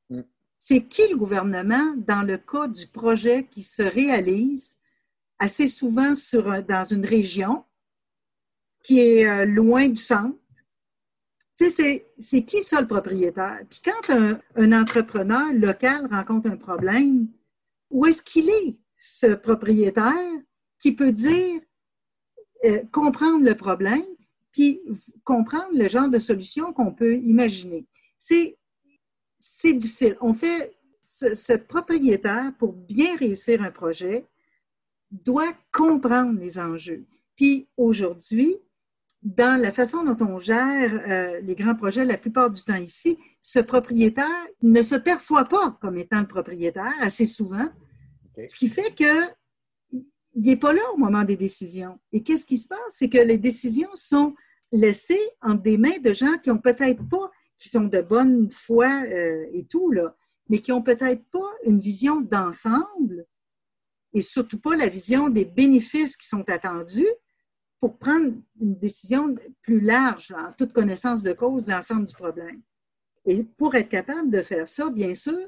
Mm. 0.10 0.22
C'est 0.58 0.86
qui 0.86 1.08
le 1.08 1.18
gouvernement 1.18 1.96
dans 1.98 2.24
le 2.24 2.38
cas 2.38 2.68
du 2.68 2.88
projet 2.88 3.48
qui 3.48 3.64
se 3.64 3.84
réalise 3.84 4.78
assez 5.40 5.68
souvent 5.68 6.14
sur 6.16 6.50
un- 6.52 6.62
dans 6.62 6.84
une 6.86 7.06
région 7.06 7.64
qui 8.84 9.00
est 9.00 9.28
euh, 9.28 9.46
loin 9.46 9.88
du 9.88 10.02
centre? 10.02 10.38
Tu 11.58 11.66
sais, 11.66 11.70
c'est- 11.70 12.06
c'est 12.18 12.44
qui 12.44 12.64
ça 12.64 12.82
le 12.82 12.88
propriétaire? 12.88 13.60
Puis 13.70 13.82
quand 13.84 14.10
un, 14.14 14.40
un 14.56 14.72
entrepreneur 14.82 15.52
local 15.54 16.08
rencontre 16.10 16.50
un 16.50 16.58
problème, 16.58 17.28
où 17.90 18.06
est-ce 18.06 18.24
qu'il 18.24 18.50
est, 18.50 18.80
ce 18.98 19.34
propriétaire, 19.36 20.32
qui 20.80 20.94
peut 20.94 21.12
dire, 21.12 21.62
euh, 22.66 22.82
comprendre 22.92 23.44
le 23.44 23.56
problème, 23.56 24.06
puis 24.52 24.82
comprendre 25.24 25.72
le 25.74 25.88
genre 25.88 26.10
de 26.10 26.20
solution 26.20 26.74
qu'on 26.74 26.94
peut 26.94 27.16
imaginer? 27.18 27.86
C'est 28.18 28.58
c'est 29.40 29.74
difficile. 29.74 30.18
On 30.22 30.34
fait 30.34 30.78
ce, 31.02 31.34
ce 31.34 31.54
propriétaire, 31.54 32.54
pour 32.60 32.74
bien 32.74 33.16
réussir 33.18 33.64
un 33.64 33.72
projet, 33.72 34.26
doit 35.12 35.54
comprendre 35.72 36.40
les 36.40 36.60
enjeux. 36.60 37.06
Puis 37.36 37.68
aujourd'hui, 37.76 38.56
dans 39.22 39.60
la 39.60 39.72
façon 39.72 40.04
dont 40.04 40.18
on 40.26 40.40
gère 40.40 41.02
euh, 41.08 41.40
les 41.42 41.56
grands 41.56 41.76
projets 41.76 42.06
la 42.06 42.18
plupart 42.18 42.50
du 42.50 42.64
temps 42.64 42.76
ici, 42.76 43.18
ce 43.42 43.60
propriétaire 43.60 44.26
ne 44.62 44.82
se 44.82 44.96
perçoit 44.96 45.46
pas 45.46 45.78
comme 45.82 45.98
étant 45.98 46.22
le 46.22 46.28
propriétaire 46.28 46.94
assez 47.02 47.26
souvent, 47.26 47.70
ce 48.36 48.56
qui 48.56 48.70
fait 48.70 48.96
que 48.96 49.28
il 50.34 50.46
n'est 50.46 50.58
pas 50.58 50.74
là 50.74 50.82
au 50.94 50.98
moment 50.98 51.24
des 51.24 51.38
décisions. 51.38 52.00
Et 52.12 52.24
qu'est-ce 52.24 52.46
qui 52.46 52.58
se 52.58 52.68
passe? 52.68 52.80
C'est 52.90 53.10
que 53.10 53.18
les 53.18 53.38
décisions 53.38 53.90
sont 53.94 54.34
laissées 54.72 55.22
entre 55.42 55.62
des 55.62 55.78
mains 55.78 56.00
de 56.00 56.14
gens 56.14 56.38
qui 56.38 56.52
ont 56.52 56.58
peut-être 56.58 57.08
pas, 57.10 57.30
qui 57.58 57.70
sont 57.70 57.84
de 57.84 58.02
bonne 58.02 58.50
foi 58.50 58.88
euh, 59.06 59.46
et 59.52 59.66
tout, 59.66 59.92
là, 59.92 60.16
mais 60.50 60.60
qui 60.60 60.72
ont 60.72 60.82
peut-être 60.82 61.24
pas 61.30 61.52
une 61.66 61.80
vision 61.80 62.22
d'ensemble 62.22 63.26
et 64.14 64.22
surtout 64.22 64.60
pas 64.60 64.76
la 64.76 64.90
vision 64.90 65.30
des 65.30 65.46
bénéfices 65.46 66.18
qui 66.18 66.28
sont 66.28 66.50
attendus 66.50 67.08
pour 67.80 67.98
prendre 67.98 68.34
une 68.60 68.76
décision 68.76 69.36
plus 69.62 69.80
large, 69.80 70.32
en 70.38 70.52
toute 70.54 70.74
connaissance 70.74 71.24
de 71.24 71.34
cause 71.34 71.66
de 71.66 71.72
l'ensemble 71.72 72.06
du 72.06 72.14
problème. 72.14 72.62
Et 73.26 73.44
pour 73.44 73.76
être 73.76 73.90
capable 73.90 74.30
de 74.30 74.42
faire 74.42 74.68
ça, 74.68 74.90
bien 74.90 75.14
sûr, 75.14 75.48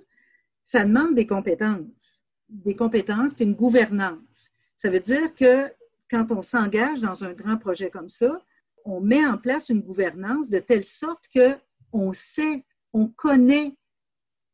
ça 0.64 0.86
demande 0.86 1.16
des 1.16 1.28
compétences, 1.28 2.26
des 2.50 2.76
compétences 2.76 3.34
et 3.40 3.44
une 3.44 3.54
gouvernance. 3.54 4.52
Ça 4.78 4.90
veut 4.90 5.00
dire 5.00 5.34
que 5.34 5.72
quand 6.10 6.32
on 6.32 6.42
s'engage 6.42 7.00
dans 7.02 7.24
un 7.24 7.34
grand 7.34 7.58
projet 7.58 7.90
comme 7.90 8.10
ça, 8.10 8.40
on 8.86 9.00
met 9.00 9.26
en 9.26 9.38
place 9.38 9.70
une 9.70 9.82
gouvernance 9.82 10.50
de 10.50 10.60
telle 10.60 10.86
sorte 10.86 11.28
que 11.34 11.56
on 11.92 12.12
sait, 12.12 12.66
on 12.92 13.08
connaît 13.08 13.76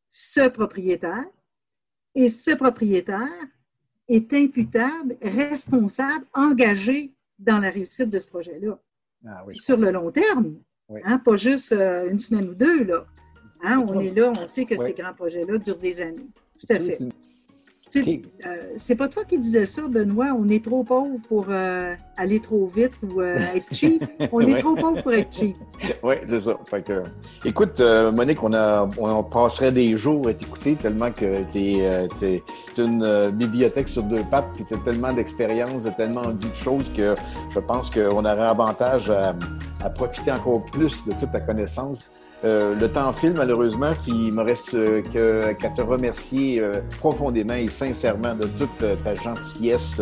ce 0.08 0.48
propriétaire 0.48 1.26
et 2.14 2.28
ce 2.28 2.52
propriétaire 2.52 3.28
est 4.08 4.32
imputable, 4.32 5.16
responsable, 5.22 6.26
engagé 6.34 7.14
dans 7.38 7.58
la 7.58 7.70
réussite 7.70 8.10
de 8.10 8.18
ce 8.18 8.26
projet-là. 8.26 8.78
Ah 9.26 9.44
sur 9.50 9.76
le 9.76 9.90
long 9.90 10.10
terme, 10.10 10.60
hein, 11.04 11.18
pas 11.18 11.36
juste 11.36 11.72
euh, 11.72 12.10
une 12.10 12.18
semaine 12.18 12.48
ou 12.48 12.54
deux. 12.54 12.84
Là. 12.84 13.06
Hein, 13.62 13.84
on 13.86 14.00
est 14.00 14.10
là, 14.10 14.32
on 14.40 14.46
sait 14.46 14.64
que 14.64 14.76
ces 14.76 14.94
grands 14.94 15.12
projets-là 15.12 15.58
durent 15.58 15.78
des 15.78 16.00
années. 16.00 16.26
Tout 16.58 16.66
à 16.70 16.78
fait. 16.78 16.98
Euh, 17.96 18.72
c'est 18.76 18.94
pas 18.94 19.08
toi 19.08 19.24
qui 19.24 19.38
disais 19.38 19.66
ça, 19.66 19.82
Benoît. 19.88 20.36
On 20.38 20.48
est 20.48 20.64
trop 20.64 20.84
pauvre 20.84 21.16
pour 21.28 21.46
euh, 21.48 21.94
aller 22.16 22.40
trop 22.40 22.66
vite 22.66 22.92
ou 23.02 23.20
euh, 23.20 23.36
être 23.54 23.66
cheap. 23.72 24.04
On 24.32 24.40
est 24.40 24.58
trop 24.58 24.74
pauvre 24.74 25.02
pour 25.02 25.12
être 25.12 25.32
cheap. 25.32 25.56
Oui, 26.02 26.14
c'est 26.28 26.40
ça. 26.40 26.56
écoute, 27.44 27.80
Monique, 27.80 28.42
on, 28.42 28.52
a, 28.52 28.88
on 28.98 29.22
passerait 29.24 29.72
des 29.72 29.96
jours 29.96 30.28
à 30.28 30.34
t'écouter 30.34 30.74
tellement 30.76 31.10
que 31.10 31.42
tu 31.50 31.58
es, 31.58 32.42
une 32.78 33.30
bibliothèque 33.30 33.88
sur 33.88 34.02
deux 34.02 34.22
pattes, 34.30 34.48
puis 34.54 34.64
tu 34.64 34.74
as 34.74 34.78
tellement 34.78 35.12
d'expérience, 35.12 35.84
tellement 35.96 36.28
vu 36.28 36.48
de 36.48 36.54
choses 36.54 36.84
que 36.96 37.14
je 37.50 37.60
pense 37.60 37.90
qu'on 37.90 38.24
aurait 38.24 38.40
avantage 38.40 39.10
à 39.10 39.90
profiter 39.90 40.32
encore 40.32 40.64
plus 40.66 41.04
de 41.06 41.12
toute 41.12 41.30
ta 41.30 41.40
connaissance. 41.40 41.98
Euh, 42.44 42.74
le 42.74 42.88
temps 42.90 43.12
file, 43.12 43.34
malheureusement, 43.36 43.90
puis 44.02 44.12
il 44.28 44.32
me 44.32 44.42
reste 44.42 44.72
euh, 44.74 45.02
qu'à 45.52 45.68
te 45.68 45.82
remercier 45.82 46.60
euh, 46.60 46.80
profondément 46.98 47.54
et 47.54 47.66
sincèrement 47.66 48.34
de 48.34 48.46
toute 48.46 49.02
ta 49.04 49.14
gentillesse, 49.14 49.96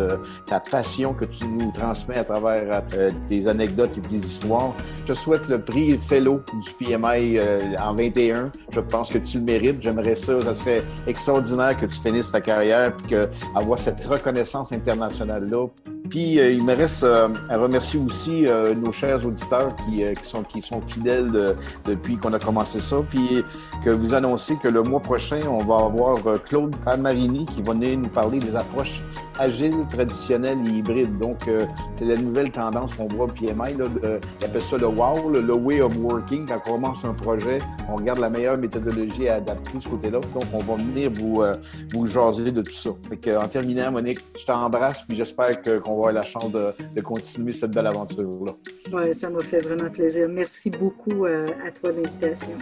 ta 0.47 0.59
passion 0.59 1.13
que 1.13 1.25
tu 1.25 1.45
nous 1.45 1.71
transmets 1.71 2.17
à 2.17 2.23
travers 2.23 2.83
tes 3.27 3.47
anecdotes 3.47 3.97
et 3.97 4.01
tes 4.01 4.15
histoires. 4.15 4.73
Je 5.01 5.13
te 5.13 5.17
souhaite 5.17 5.47
le 5.49 5.59
prix 5.59 5.97
Fellow 5.97 6.41
du 6.63 6.71
PMI 6.73 7.39
en 7.79 7.93
21. 7.95 8.51
Je 8.71 8.79
pense 8.79 9.09
que 9.09 9.17
tu 9.17 9.39
le 9.39 9.43
mérites. 9.43 9.81
J'aimerais 9.81 10.15
ça. 10.15 10.39
Ça 10.41 10.53
serait 10.53 10.83
extraordinaire 11.07 11.77
que 11.77 11.85
tu 11.85 11.95
finisses 11.95 12.31
ta 12.31 12.41
carrière 12.41 12.93
et 13.05 13.09
que 13.09 13.29
avoir 13.55 13.79
cette 13.79 14.03
reconnaissance 14.05 14.71
internationale-là. 14.71 15.67
Puis 16.09 16.35
il 16.35 16.63
me 16.63 16.75
reste 16.75 17.03
à 17.03 17.57
remercier 17.57 17.99
aussi 17.99 18.45
nos 18.81 18.91
chers 18.91 19.25
auditeurs 19.25 19.75
qui, 19.75 20.03
sont, 20.23 20.43
qui 20.43 20.61
sont 20.61 20.81
fidèles 20.87 21.55
depuis 21.85 22.17
qu'on 22.17 22.29
on 22.29 22.33
a 22.33 22.39
commencé 22.39 22.79
ça, 22.79 22.97
puis 23.09 23.43
que 23.83 23.89
vous 23.89 24.13
annoncez 24.13 24.55
que 24.57 24.67
le 24.67 24.83
mois 24.83 24.99
prochain, 24.99 25.39
on 25.49 25.63
va 25.63 25.85
avoir 25.85 26.27
euh, 26.27 26.37
Claude 26.37 26.75
Palmarini 26.85 27.45
qui 27.45 27.61
va 27.61 27.73
venir 27.73 27.97
nous 27.97 28.09
parler 28.09 28.39
des 28.39 28.55
approches 28.55 29.01
agiles, 29.39 29.75
traditionnelles 29.89 30.59
et 30.67 30.77
hybrides. 30.77 31.17
Donc, 31.17 31.47
euh, 31.47 31.65
c'est 31.95 32.05
la 32.05 32.17
nouvelle 32.17 32.51
tendance 32.51 32.93
qu'on 32.95 33.07
voit 33.07 33.25
au 33.25 33.29
PMI. 33.29 33.73
Là, 33.77 33.87
de, 33.87 34.19
on 34.41 34.45
appelle 34.45 34.61
ça 34.61 34.77
le 34.77 34.87
WOW, 34.87 35.29
le, 35.29 35.53
Way 35.53 35.81
of 35.81 35.97
Working. 35.97 36.45
Quand 36.45 36.59
on 36.67 36.73
commence 36.73 37.05
un 37.05 37.13
projet, 37.13 37.59
on 37.89 37.95
regarde 37.95 38.19
la 38.19 38.29
meilleure 38.29 38.57
méthodologie 38.57 39.27
à 39.29 39.35
adapter 39.35 39.77
de 39.77 39.83
ce 39.83 39.89
côté-là. 39.89 40.19
Donc, 40.19 40.43
on 40.53 40.59
va 40.59 40.75
venir 40.75 41.09
vous, 41.13 41.41
euh, 41.41 41.55
vous 41.93 42.05
jaser 42.05 42.51
de 42.51 42.61
tout 42.61 42.73
ça. 42.73 42.89
Fait 43.09 43.37
en 43.37 43.47
terminant, 43.47 43.91
Monique, 43.91 44.19
je 44.37 44.45
t'embrasse, 44.45 45.03
puis 45.07 45.17
j'espère 45.17 45.61
qu'on 45.89 46.01
va 46.01 46.09
avoir 46.09 46.13
la 46.13 46.21
chance 46.21 46.51
de, 46.51 46.73
de 46.95 47.01
continuer 47.01 47.53
cette 47.53 47.71
belle 47.71 47.87
aventure-là. 47.87 48.53
Oui, 48.93 49.13
ça 49.13 49.29
m'a 49.29 49.39
fait 49.39 49.59
vraiment 49.59 49.89
plaisir. 49.89 50.27
Merci 50.29 50.69
beaucoup 50.69 51.25
à 51.25 51.71
toi, 51.71 51.91
l'invitation. 51.91 52.57